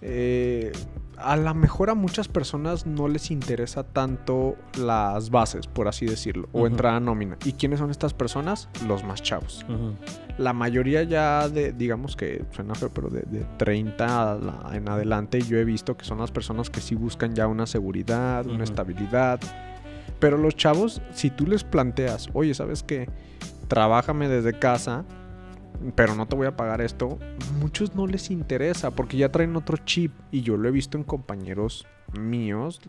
[0.00, 0.72] Eh,
[1.16, 6.48] a lo mejor a muchas personas no les interesa tanto las bases, por así decirlo,
[6.52, 7.36] o entrar a nómina.
[7.44, 8.68] ¿Y quiénes son estas personas?
[8.86, 9.64] Los más chavos.
[10.38, 15.58] La mayoría ya de, digamos que suena feo, pero de, de 30 en adelante yo
[15.58, 19.40] he visto que son las personas que sí buscan ya una seguridad, una estabilidad
[20.24, 23.10] pero los chavos, si tú les planteas, oye, ¿sabes qué?
[23.68, 25.04] Trabájame desde casa,
[25.96, 27.18] pero no te voy a pagar esto,
[27.58, 31.04] muchos no les interesa porque ya traen otro chip y yo lo he visto en
[31.04, 31.86] compañeros
[32.18, 32.80] míos.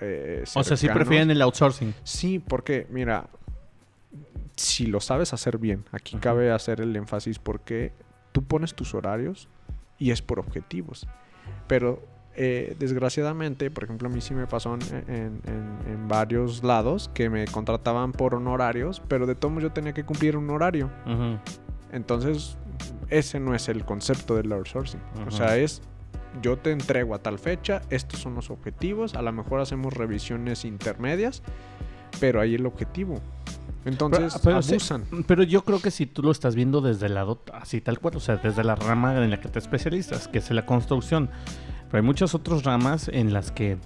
[0.00, 1.96] Eh, o sea, sí prefieren el outsourcing.
[2.04, 3.28] Sí, porque mira,
[4.54, 7.92] si lo sabes hacer bien, aquí cabe hacer el énfasis porque
[8.30, 9.48] tú pones tus horarios
[9.98, 11.08] y es por objetivos.
[11.66, 12.00] Pero
[12.36, 18.12] eh, desgraciadamente, por ejemplo, a mí sí me pasó en, varios lados que me contrataban
[18.12, 20.90] por honorarios, pero de todos yo tenía que cumplir un horario.
[21.92, 22.56] Entonces,
[23.08, 25.00] ese no es el concepto del outsourcing.
[25.26, 25.82] O sea, es
[26.42, 30.64] yo te entrego a tal fecha, estos son los objetivos, a lo mejor hacemos revisiones
[30.64, 31.42] intermedias,
[32.20, 33.16] pero ahí el objetivo.
[33.84, 35.04] Entonces pero, abusan.
[35.26, 38.16] pero yo creo que si tú lo estás viendo desde el lado así tal cual,
[38.16, 41.30] o sea, desde la rama en la que te especializas, que es la construcción,
[41.90, 43.76] pero hay muchas otras ramas en las que,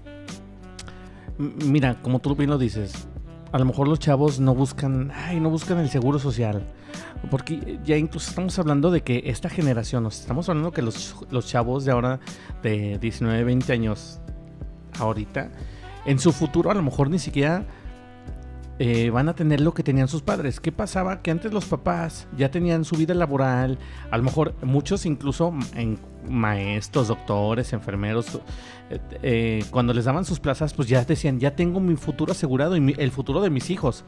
[1.38, 3.08] mira, como tú bien lo dices,
[3.50, 6.66] a lo mejor los chavos no buscan, ay, no buscan el seguro social,
[7.30, 11.84] porque ya incluso estamos hablando de que esta generación, estamos hablando que los, los chavos
[11.84, 12.20] de ahora
[12.62, 14.20] de 19, 20 años,
[14.98, 15.50] ahorita,
[16.04, 17.64] en su futuro a lo mejor ni siquiera
[18.78, 20.58] eh, van a tener lo que tenían sus padres.
[20.58, 21.22] ¿Qué pasaba?
[21.22, 23.78] Que antes los papás ya tenían su vida laboral,
[24.10, 25.98] a lo mejor muchos incluso en
[26.28, 28.40] maestros, doctores, enfermeros,
[28.90, 32.76] eh, eh, cuando les daban sus plazas, pues ya decían, ya tengo mi futuro asegurado
[32.76, 34.04] y el futuro de mis hijos.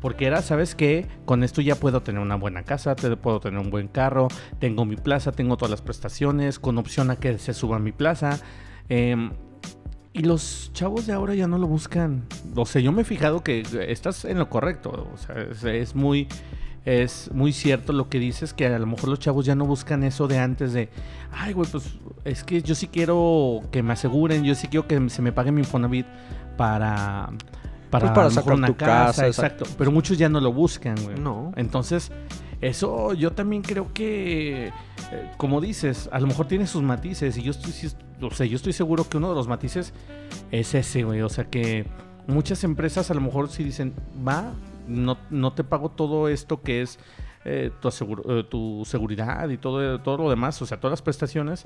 [0.00, 1.08] Porque era, ¿sabes qué?
[1.24, 4.28] Con esto ya puedo tener una buena casa, puedo tener un buen carro,
[4.60, 8.38] tengo mi plaza, tengo todas las prestaciones, con opción a que se suba mi plaza.
[10.16, 12.24] Y los chavos de ahora ya no lo buscan.
[12.54, 15.10] O sea, yo me he fijado que estás en lo correcto.
[15.12, 16.26] O sea, es, muy
[16.86, 20.04] es muy cierto lo que dices, que a lo mejor los chavos ya no buscan
[20.04, 20.88] eso de antes de,
[21.32, 25.10] ay, güey, pues es que yo sí quiero que me aseguren, yo sí quiero que
[25.10, 26.06] se me pague mi Infonavit
[26.56, 27.28] para...
[27.90, 29.66] Para, pues para sacar una casa, exacto.
[29.76, 31.20] Pero muchos ya no lo buscan, güey.
[31.20, 31.52] No.
[31.56, 32.10] Entonces,
[32.60, 37.42] eso yo también creo que, eh, como dices, a lo mejor tiene sus matices y
[37.42, 37.72] yo estoy,
[38.20, 39.92] o sea, yo estoy seguro que uno de los matices
[40.50, 41.22] es ese, güey.
[41.22, 41.86] O sea que
[42.26, 43.94] muchas empresas a lo mejor sí dicen,
[44.26, 44.52] va,
[44.88, 46.98] no, no te pago todo esto que es
[47.48, 51.64] eh, tu, eh, tu, seguridad y todo, todo lo demás, o sea, todas las prestaciones,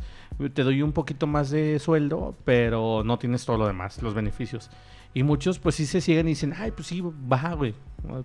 [0.53, 4.71] te doy un poquito más de sueldo, pero no tienes todo lo demás, los beneficios.
[5.15, 7.75] Y muchos pues sí se siguen y dicen, ay, pues sí, baja, güey.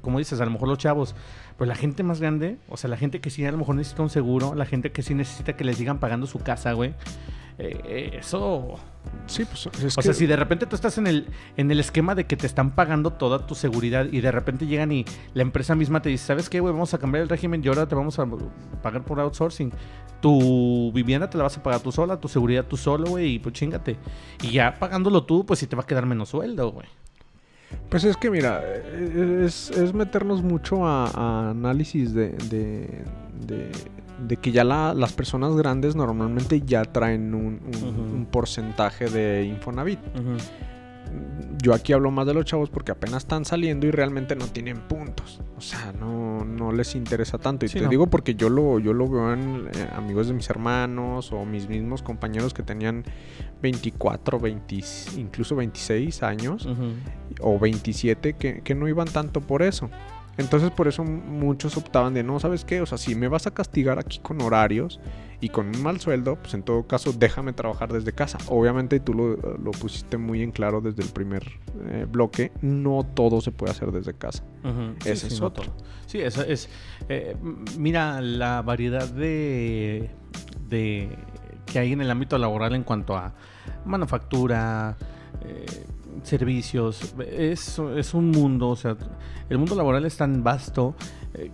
[0.02, 1.16] Como dices, a lo mejor los chavos,
[1.58, 4.04] pero la gente más grande, o sea, la gente que sí a lo mejor necesita
[4.04, 6.94] un seguro, la gente que sí necesita que les sigan pagando su casa, güey
[7.58, 8.76] eh, eso.
[9.28, 11.28] Sí, pues O sea, si de repente tú estás en el,
[11.58, 14.92] en el esquema de que te están pagando toda tu seguridad y de repente llegan
[14.92, 16.74] y la empresa misma te dice, ¿sabes qué, güey?
[16.74, 18.28] Vamos a cambiar el régimen y ahora te vamos a
[18.82, 19.72] pagar por outsourcing.
[20.22, 23.40] Tu vivienda te la vas a pagar tú sola, tu seguridad tú solo, güey, y
[23.40, 23.98] pues chingate.
[24.42, 26.88] Y ya pagándolo tú, pues sí te va a quedar menos sueldo, güey.
[27.90, 33.72] Pues es que mira, es, meternos mucho a, análisis de, de,
[34.42, 40.00] que ya las personas grandes normalmente ya traen un, porcentaje de Infonavit
[41.62, 44.82] yo aquí hablo más de los chavos porque apenas están saliendo y realmente no tienen
[44.82, 45.42] puntos.
[45.58, 47.66] O sea, no, no les interesa tanto.
[47.66, 51.32] Y te digo porque yo lo, yo lo veo en eh, amigos de mis hermanos
[51.32, 53.04] o mis mismos compañeros que tenían
[53.62, 54.84] 24, 20,
[55.18, 56.68] incluso 26 años
[57.40, 59.90] o 27 que, que no iban tanto por eso.
[60.38, 62.82] Entonces por eso muchos optaban de no, ¿sabes qué?
[62.82, 65.00] O sea, si me vas a castigar aquí con horarios
[65.40, 68.38] y con un mal sueldo, pues en todo caso déjame trabajar desde casa.
[68.48, 71.44] Obviamente tú lo, pusiste muy en claro desde el primer
[71.88, 74.44] eh, bloque, no todo se puede hacer desde casa.
[75.06, 75.74] Ese es otro.
[76.06, 76.70] Sí, eso es...
[77.10, 77.36] Eh,
[77.78, 80.10] mira, la variedad de,
[80.70, 81.10] de
[81.66, 83.34] que hay en el ámbito laboral en cuanto a
[83.86, 84.98] manufactura,
[85.44, 85.66] eh,
[86.24, 88.96] servicios, es, es, un mundo, o sea,
[89.50, 90.96] el mundo laboral es tan vasto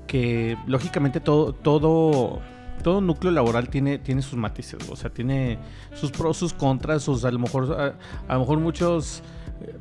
[0.08, 2.42] que lógicamente todo, todo
[2.82, 5.60] todo núcleo laboral tiene, tiene sus matices, o sea, tiene
[5.94, 7.96] sus pros, sus contras, sus a lo mejor,
[8.28, 9.22] a, lo mejor muchos,
[9.62, 9.76] eh,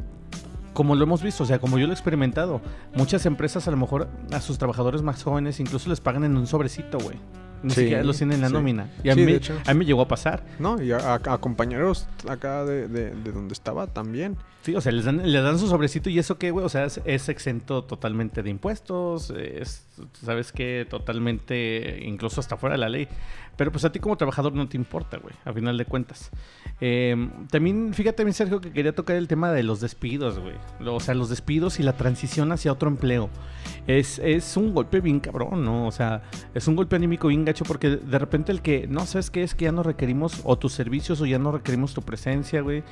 [0.72, 2.60] como lo hemos visto, o sea, como yo lo he experimentado,
[2.94, 6.46] muchas empresas a lo mejor a sus trabajadores más jóvenes incluso les pagan en un
[6.46, 7.18] sobrecito, güey.
[7.62, 8.90] Ni siquiera los tienen en la nómina.
[9.02, 9.22] Y a, mí,
[9.66, 10.44] a mí me llegó a pasar.
[10.58, 14.36] No, y a, compañeros acá de, de, donde estaba también.
[14.62, 16.84] Sí, o sea, les dan, les dan su sobrecito y eso qué, güey, o sea,
[16.84, 20.86] es, es, exento totalmente de impuestos, es, ¿sabes qué?
[20.88, 23.08] Totalmente, incluso hasta fuera de la ley.
[23.56, 26.30] Pero pues a ti como trabajador no te importa, güey, a final de cuentas.
[26.80, 30.54] Em, también, fíjate, mi Sergio, que quería tocar el tema de los despidos, güey.
[30.86, 33.28] O sea, los despidos y la transición hacia otro empleo.
[33.86, 35.86] Es, es un golpe bien cabrón, ¿no?
[35.86, 36.22] O sea,
[36.54, 39.42] es un golpe anímico bien gacho porque de repente el que, no, ¿sabes qué?
[39.42, 42.82] Es que ya no requerimos o tus servicios o ya no requerimos tu presencia, güey.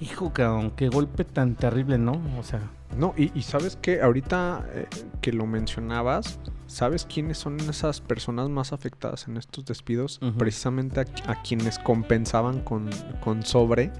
[0.00, 2.20] Hijo, cabrón, qué golpe tan terrible, ¿no?
[2.38, 2.60] O sea...
[2.96, 4.86] No, y, sabes que ahorita eh,
[5.20, 10.20] que lo mencionabas, ¿sabes quiénes son esas personas más afectadas en estos despidos?
[10.36, 12.90] Precisamente a, quienes compensaban con,
[13.22, 13.92] con sobre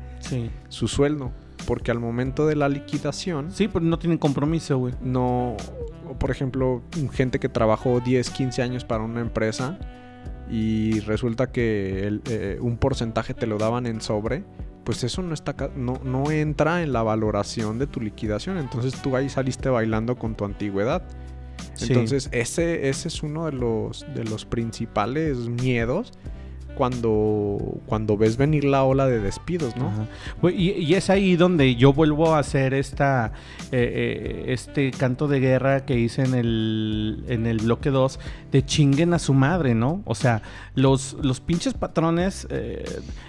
[0.69, 1.33] su sueldo.
[1.67, 3.53] Porque al momento de la liquidación...
[3.53, 4.95] Sí, pero no tienen compromiso, güey.
[5.03, 5.57] No,
[6.19, 6.83] por ejemplo,
[7.13, 9.79] gente que trabajó 10, 15 años para una empresa
[10.51, 14.43] y resulta que eh, un porcentaje te lo daban en sobre
[14.85, 18.59] pues eso no está no, no entra en la valoración de tu liquidación.
[18.59, 21.03] Entonces tú ahí saliste bailando con tu antigüedad.
[21.81, 26.13] Entonces, ese, ese es uno de los, de los principales miedos
[26.75, 29.91] cuando, cuando ves venir la ola de despidos, ¿no?
[30.51, 33.33] Y, es ahí donde yo vuelvo a hacer esta,
[33.73, 38.19] eh, eh, este canto de guerra que hice en el, en el bloque 2
[38.53, 40.03] de chinguen a su madre, ¿no?
[40.05, 40.43] O sea,
[40.75, 42.85] los, los pinches patrones eh,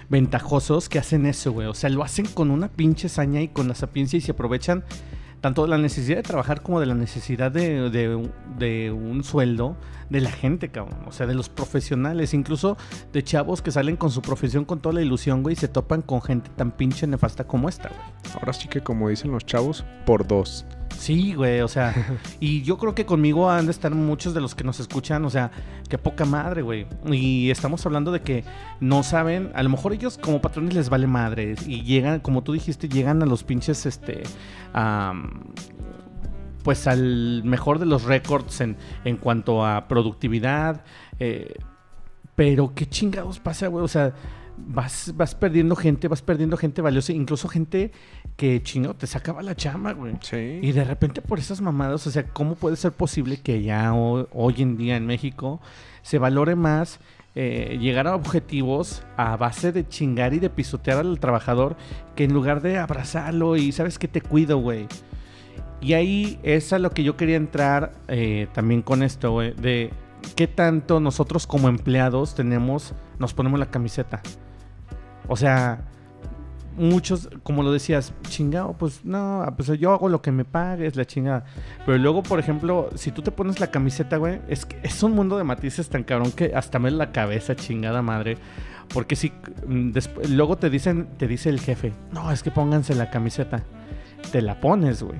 [0.09, 1.67] ventajosos que hacen eso, güey.
[1.67, 4.83] O sea, lo hacen con una pinche saña y con la sapiencia y se aprovechan
[5.41, 9.75] tanto de la necesidad de trabajar como de la necesidad de, de, de, un sueldo
[10.09, 10.99] de la gente, cabrón.
[11.07, 12.77] O sea, de los profesionales, incluso
[13.11, 16.03] de chavos que salen con su profesión con toda la ilusión, güey, y se topan
[16.03, 18.35] con gente tan pinche nefasta como esta, güey.
[18.35, 20.65] Ahora sí que como dicen los chavos, por dos.
[20.97, 21.93] Sí, güey, o sea,
[22.39, 25.29] y yo creo que conmigo han de estar muchos de los que nos escuchan, o
[25.29, 25.51] sea,
[25.89, 26.85] qué poca madre, güey.
[27.09, 28.43] Y estamos hablando de que
[28.79, 32.53] no saben, a lo mejor ellos como patrones les vale madre y llegan, como tú
[32.53, 34.23] dijiste, llegan a los pinches, este,
[36.63, 40.83] pues al mejor de los récords en, en cuanto a productividad.
[41.19, 41.55] Eh,
[42.35, 43.83] pero qué chingados pasa, güey.
[43.83, 44.13] O sea,
[44.67, 47.91] vas, vas perdiendo gente, vas perdiendo gente valiosa, incluso gente
[48.37, 50.13] que chingo te sacaba la chama, güey.
[50.21, 50.59] Sí.
[50.61, 54.55] Y de repente por esas mamadas, o sea, ¿cómo puede ser posible que ya hoy,
[54.57, 55.59] en día en México
[56.01, 56.99] se valore más
[57.35, 61.77] eh, llegar a objetivos a base de chingar y de pisotear al trabajador
[62.15, 64.87] que en lugar de abrazarlo y sabes que te cuido, güey?
[65.81, 69.91] Y ahí es a lo que yo quería entrar eh, también con esto, güey, de
[70.35, 74.21] qué tanto nosotros como empleados tenemos, nos ponemos la camiseta.
[75.31, 75.79] O sea,
[76.75, 81.05] muchos, como lo decías, chingado, pues no, pues yo hago lo que me pagues, la
[81.05, 81.45] chingada.
[81.85, 85.37] Pero luego, por ejemplo, si tú te pones la camiseta, güey, es es un mundo
[85.37, 88.37] de matices tan cabrón que hasta me la cabeza, chingada madre.
[88.93, 89.31] Porque si
[89.65, 89.91] mm,
[90.31, 93.63] luego te dicen, te dice el jefe, no, es que pónganse la camiseta.
[94.33, 95.19] Te la pones, güey.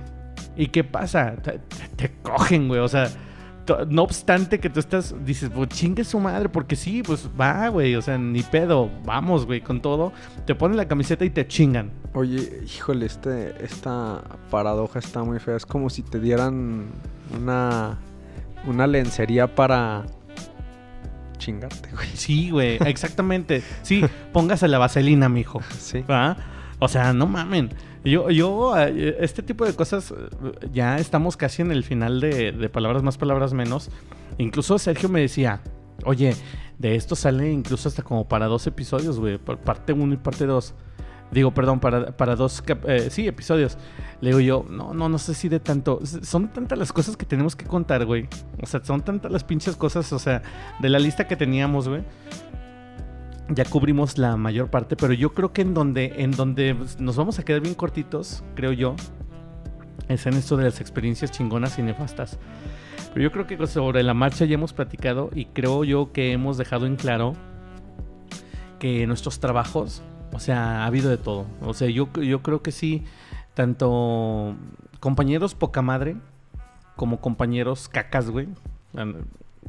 [0.57, 1.37] ¿Y qué pasa?
[1.37, 1.61] Te,
[1.95, 2.81] te cogen, güey.
[2.81, 3.07] O sea,
[3.89, 7.95] no obstante que tú estás, dices, pues chingue su madre, porque sí, pues va, güey,
[7.95, 10.11] o sea, ni pedo, vamos, güey, con todo.
[10.45, 11.91] Te ponen la camiseta y te chingan.
[12.13, 15.55] Oye, híjole, este, esta paradoja está muy fea.
[15.55, 16.87] Es como si te dieran
[17.35, 17.97] una,
[18.67, 20.05] una lencería para
[21.37, 22.09] chingarte, güey.
[22.13, 23.63] Sí, güey, exactamente.
[23.81, 25.61] sí, póngase la vaselina, mijo.
[25.79, 26.03] Sí.
[26.09, 26.37] ¿Va?
[26.79, 27.69] O sea, no mamen.
[28.03, 33.03] Yo, yo, este tipo de cosas, eh, ya estamos casi en el final de, palabras
[33.03, 33.89] más, palabras menos.
[34.37, 35.61] Incluso Sergio me decía,
[36.05, 36.35] oye,
[36.79, 40.73] de esto sale incluso hasta como para dos episodios, güey, parte uno y parte dos.
[41.31, 43.77] Digo, perdón, para, para dos, eh, sí, episodios.
[44.19, 45.99] Le digo yo, no, no, no sé si de tanto.
[46.03, 48.27] Son tantas las cosas que tenemos que contar, güey.
[48.61, 50.41] O sea, son tantas las pinches cosas, o sea,
[50.79, 52.01] de la lista que teníamos, güey
[53.53, 57.39] ya cubrimos la mayor parte, pero yo creo que en donde, en donde nos vamos
[57.39, 58.95] a quedar bien cortitos, creo yo,
[60.07, 62.37] es en esto de las experiencias chingonas y nefastas.
[63.13, 66.57] Pero yo creo que sobre la marcha ya hemos platicado y creo yo que hemos
[66.57, 67.33] dejado en claro
[68.79, 70.01] que nuestros trabajos,
[70.33, 71.45] o sea, ha habido de todo.
[71.61, 73.03] O sea, yo, yo creo que sí,
[73.53, 74.55] tanto
[74.99, 76.15] compañeros poca madre
[76.95, 78.47] como compañeros cacas, güey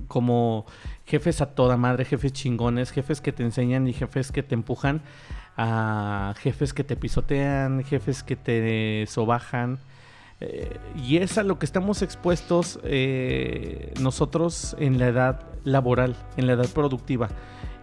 [0.09, 0.67] como
[1.07, 5.03] jefes a toda madre, jefes chingones, jefes que te enseñan y jefes que te empujan,
[5.57, 9.79] a jefes que te pisotean, jefes que te sobajan.
[10.41, 16.47] Eh, y es a lo que estamos expuestos eh, nosotros en la edad laboral, en
[16.47, 17.29] la edad productiva.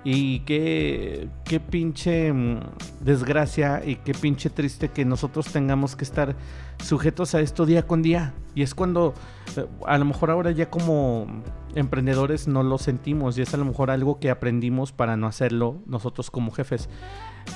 [0.04, 2.60] Y qué, qué pinche mm,
[3.02, 6.36] desgracia y qué pinche triste que nosotros tengamos que estar
[6.84, 8.34] sujetos a esto día con día.
[8.56, 9.14] Y es cuando
[9.58, 11.44] eh, a lo mejor ahora ya como
[11.76, 15.82] emprendedores no lo sentimos y es a lo mejor algo que aprendimos para no hacerlo
[15.86, 16.90] nosotros como jefes.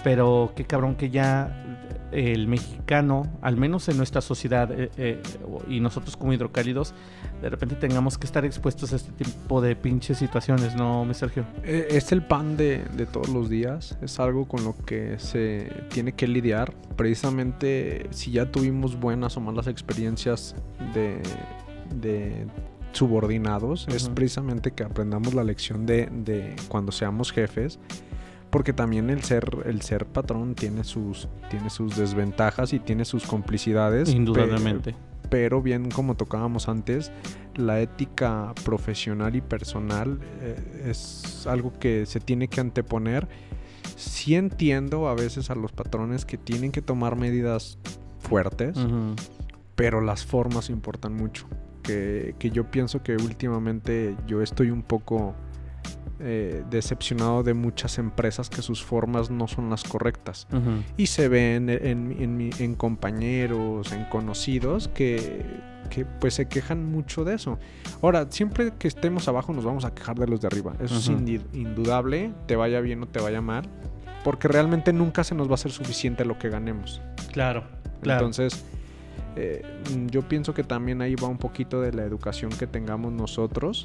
[0.03, 5.21] Pero qué cabrón que ya el mexicano, al menos en nuestra sociedad eh, eh,
[5.67, 6.93] y nosotros como hidrocálidos,
[7.41, 11.45] de repente tengamos que estar expuestos a este tipo de pinches situaciones, ¿no, mi Sergio?
[11.63, 16.13] Es el pan de, de todos los días, es algo con lo que se tiene
[16.13, 16.73] que lidiar.
[16.95, 20.55] Precisamente si ya tuvimos buenas o malas experiencias
[20.93, 21.21] de,
[21.95, 22.47] de
[22.93, 27.79] subordinados, es precisamente que aprendamos la lección de, de, cuando seamos jefes,
[28.49, 33.25] porque también el ser, el ser patrón tiene sus, tiene sus desventajas y tiene sus
[33.25, 34.09] complicidades.
[34.09, 34.95] Indudablemente.
[35.29, 37.11] Pero, bien como tocábamos antes,
[37.55, 43.27] la ética profesional y personal eh, es algo que se tiene que anteponer.
[43.95, 47.79] Sí entiendo a veces a los patrones que tienen que tomar medidas
[48.19, 48.77] fuertes,
[49.75, 51.47] pero las formas importan mucho
[51.83, 55.35] que, yo pienso que últimamente yo estoy un poco
[56.19, 60.47] eh, decepcionado de muchas empresas que sus formas no son las correctas.
[60.97, 65.45] Y se ven en, en, compañeros, en conocidos que,
[65.89, 67.59] que, pues se quejan mucho de eso.
[68.01, 70.73] Ahora, siempre que estemos abajo nos vamos a quejar de los de arriba.
[70.79, 73.69] Eso es indudable, te vaya bien o te vaya mal,
[74.23, 77.01] porque realmente nunca se nos va a hacer suficiente lo que ganemos.
[77.31, 77.65] Claro,
[78.01, 78.25] claro.
[78.25, 78.63] Entonces
[79.35, 79.63] eh,
[80.11, 83.83] yo pienso que también ahí va un poquito de la educación que tengamos nosotros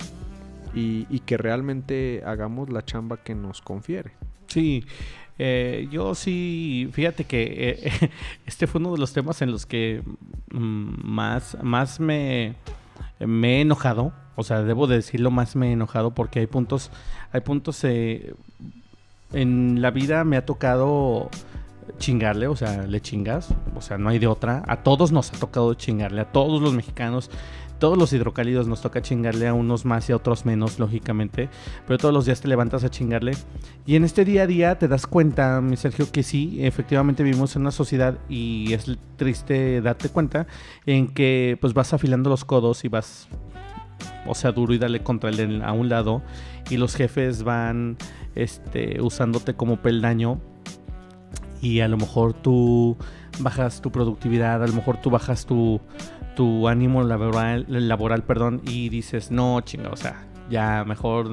[0.74, 4.12] y, que realmente hagamos la chamba que nos confiere.
[4.46, 4.84] Sí,
[5.38, 8.10] eh, yo sí, fíjate que eh,
[8.46, 10.02] este fue uno de los temas en los que
[10.52, 12.54] mm, más, más me,
[13.18, 14.12] me he enojado.
[14.36, 16.92] O sea, debo decirlo, más me he enojado porque hay puntos,
[17.32, 17.82] hay puntos
[19.32, 21.28] en la vida me ha tocado
[21.98, 24.62] chingarle, o sea, le chingas, o sea, no hay de otra.
[24.66, 27.30] A todos nos ha tocado chingarle, a todos los mexicanos,
[27.78, 31.48] todos los hidrocálidos nos toca chingarle a unos más y a otros menos, lógicamente,
[31.86, 33.32] pero todos los días te levantas a chingarle.
[33.86, 37.54] Y en este día a día te das cuenta, mi Sergio, que sí, efectivamente vivimos
[37.56, 38.86] en una sociedad y es
[39.16, 40.46] triste darte cuenta
[40.86, 43.28] en que pues vas afilando los codos y vas,
[44.26, 46.22] o sea, duro y dale contra él a un lado
[46.70, 47.96] y los jefes van
[48.34, 50.40] este, usándote como peldaño
[51.60, 52.96] y a lo mejor tú
[53.40, 55.80] bajas tu productividad, a lo mejor tú bajas tu,
[56.36, 61.30] tu ánimo laboral, laboral perdón, y dices, no, chinga, o sea, ya mejor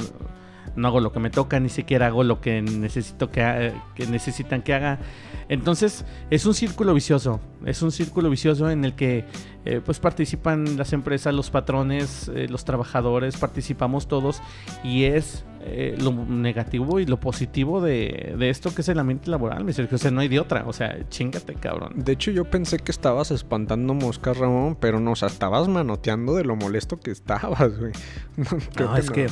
[0.75, 4.61] no hago lo que me toca, ni siquiera hago lo que necesito que, que necesitan
[4.61, 4.99] que haga.
[5.47, 9.25] Entonces es un círculo vicioso, es un círculo vicioso en el que
[9.63, 14.41] eh, pues participan las empresas, los patrones, eh, los trabajadores, participamos todos
[14.83, 19.63] y es eh, lo negativo y lo positivo de, esto que es el ambiente laboral,
[19.63, 19.95] mi Sergio.
[19.95, 20.63] O sea, no hay de otra.
[20.67, 21.93] O sea, chingate, cabrón.
[21.95, 26.35] De hecho, yo pensé que estabas espantando moscas, Ramón, pero no, o sea, estabas manoteando
[26.35, 27.91] de lo molesto que estabas, güey.
[28.79, 29.27] No, es que.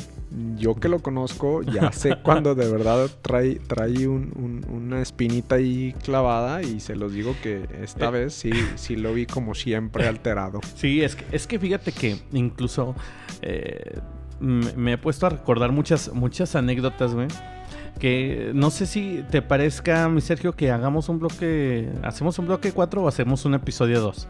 [0.57, 6.63] Yo que lo conozco, ya sé cuando de verdad trae, trae una espinita ahí clavada
[6.63, 8.11] y se los digo que esta eh.
[8.11, 10.61] vez sí, sí lo vi como siempre alterado.
[10.75, 12.95] Sí, es que, es que fíjate que incluso.
[13.43, 13.99] Eh,
[14.43, 17.27] me he puesto a recordar muchas, muchas anécdotas, güey.
[17.99, 21.89] Que no sé si te parezca, mi Sergio, que hagamos un bloque.
[22.03, 24.27] ¿Hacemos un bloque 4 o hacemos un episodio 2?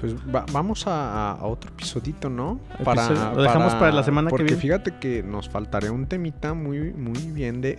[0.00, 0.14] Pues
[0.52, 2.60] vamos a, otro episodito, ¿no?
[2.84, 4.50] Para, lo dejamos para, la semana que viene.
[4.50, 7.76] Porque fíjate que nos faltaría un temita muy, muy bien de,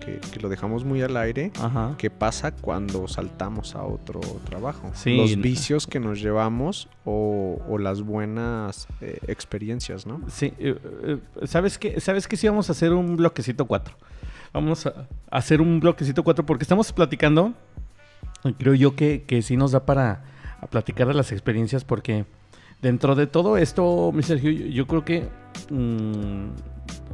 [0.00, 1.52] que, lo dejamos muy al aire.
[1.60, 1.94] Ajá.
[1.98, 4.90] ¿Qué pasa cuando saltamos a otro trabajo?
[4.94, 5.16] Sí.
[5.16, 10.20] Los vicios que nos llevamos o, las buenas eh, experiencias, ¿no?
[10.28, 10.52] Sí.
[10.58, 12.00] Eh, eh, ¿Sabes qué?
[12.00, 12.36] ¿Sabes qué?
[12.36, 13.94] Sí vamos a hacer un bloquecito 4.
[14.52, 17.52] Vamos a hacer un bloquecito 4 porque estamos platicando.
[18.58, 20.24] Creo yo que, que sí nos da para
[20.60, 22.24] a platicar de las experiencias porque
[22.82, 25.28] dentro de todo esto, mi Sergio, yo, creo que...
[25.70, 26.50] Mm,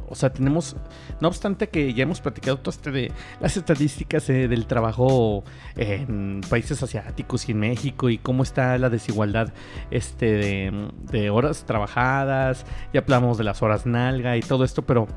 [0.09, 0.75] o sea, tenemos,
[1.21, 5.43] no obstante que ya hemos platicado todo este de las estadísticas eh, del trabajo
[5.75, 9.53] en países asiáticos y en México y cómo está la desigualdad
[9.89, 12.63] este de, de horas trabajadas,
[12.93, 15.07] ya hablamos de las horas nalga y todo esto, pero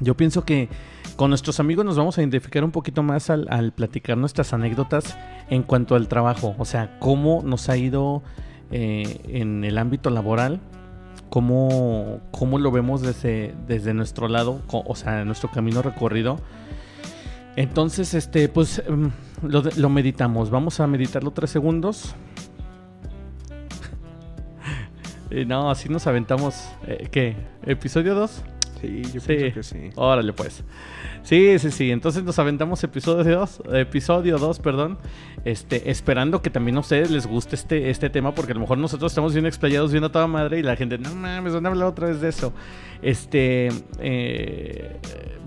[0.00, 0.70] yo pienso que
[1.18, 5.18] con nuestros amigos nos vamos a identificar un poquito más al, platicar nuestras anécdotas
[5.50, 6.54] en cuanto al trabajo.
[6.58, 8.22] O sea, cómo nos ha ido
[8.70, 10.60] eh, en el ámbito laboral,
[11.28, 16.38] cómo, cómo lo vemos desde, desde nuestro lado, o sea, nuestro camino recorrido.
[17.56, 19.10] Entonces, este, pues em,
[19.42, 20.50] lo, meditamos.
[20.50, 22.14] Vamos a meditarlo tres segundos.
[25.48, 26.68] no, así nos aventamos.
[26.86, 27.34] Eh, ¿Qué?
[27.66, 28.44] ¿Episodio 2?
[28.80, 29.90] Sí, yo pienso que sí.
[29.96, 30.62] Órale, pues.
[31.22, 31.90] Sí, sí, sí.
[31.90, 34.98] Entonces nos aventamos episodio 2, episodio 2, perdón.
[35.44, 38.78] Este, esperando que también a ustedes les guste este, este tema, porque a lo mejor
[38.78, 41.68] nosotros estamos bien explayados viendo a toda madre y la gente, no mames, van a
[41.70, 42.52] hablar otra vez de eso.
[43.02, 43.68] Este,
[44.00, 44.96] eh,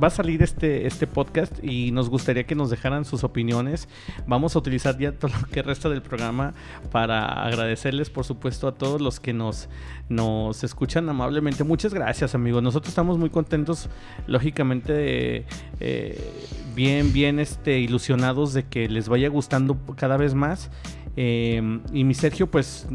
[0.02, 3.88] va a salir este, este podcast y nos gustaría que nos dejaran sus opiniones.
[4.26, 6.54] Vamos a utilizar ya todo lo que resta del programa
[6.92, 9.70] para agradecerles, por supuesto, a todos los que nos,
[10.10, 11.64] nos escuchan amablemente.
[11.64, 12.64] Muchas gracias, amigos.
[12.64, 13.90] Nosotros estamos muy contentos,
[14.28, 15.46] lógicamente,
[15.80, 16.32] eh,
[16.76, 20.72] bien, bien este, ilusionados de que les vaya gustando cada vez más.
[21.16, 22.88] Eh, y mi Sergio, pues,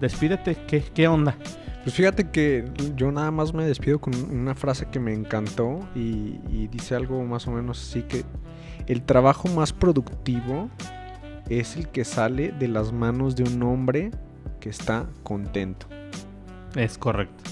[0.00, 0.56] despídete.
[0.66, 1.36] ¿Qué, qué onda?
[1.82, 2.64] Pues fíjate que
[2.94, 7.48] yo nada más me despido con una frase que me encantó y, dice algo más
[7.48, 8.24] o menos así que
[8.86, 10.70] el trabajo más productivo
[11.48, 14.12] es el que sale de las manos de un hombre
[14.60, 15.86] que está contento.
[16.76, 17.42] Es correcto.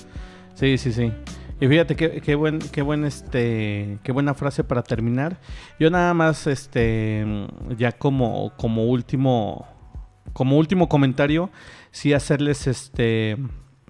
[0.54, 1.12] Sí, sí, sí.
[1.60, 5.38] Y fíjate qué, buen, qué buen este, qué buena frase para terminar.
[5.78, 7.26] Yo nada más, este,
[7.76, 9.66] ya como, como último,
[10.32, 11.50] como último comentario,
[11.90, 13.36] sí hacerles este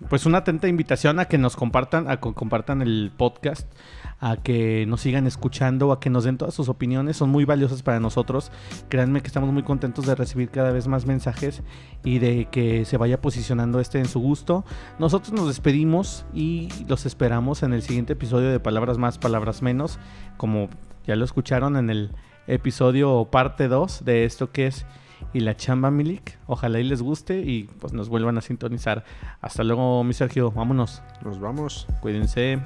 [0.09, 3.71] pues una atenta invitación a que nos compartan, a que compartan el podcast,
[4.19, 7.83] a que nos sigan escuchando, a que nos den todas sus opiniones, son muy valiosas
[7.83, 8.51] para nosotros.
[8.89, 11.63] Créanme que estamos muy contentos de recibir cada vez más mensajes
[12.05, 14.65] y de que se vaya posicionando este en su gusto.
[14.99, 19.99] Nosotros nos despedimos y los esperamos en el siguiente episodio de Palabras más, Palabras menos,
[20.37, 20.69] como
[21.07, 22.11] ya lo escucharon en el
[22.47, 24.87] episodio parte 2 de esto que es
[25.33, 26.39] y la chamba Milik.
[26.47, 29.05] Ojalá y les guste y pues nos vuelvan a sintonizar.
[29.41, 30.51] Hasta luego, mi Sergio.
[30.51, 31.03] Vámonos.
[31.25, 31.87] Nos vamos.
[32.01, 32.61] Cuídense.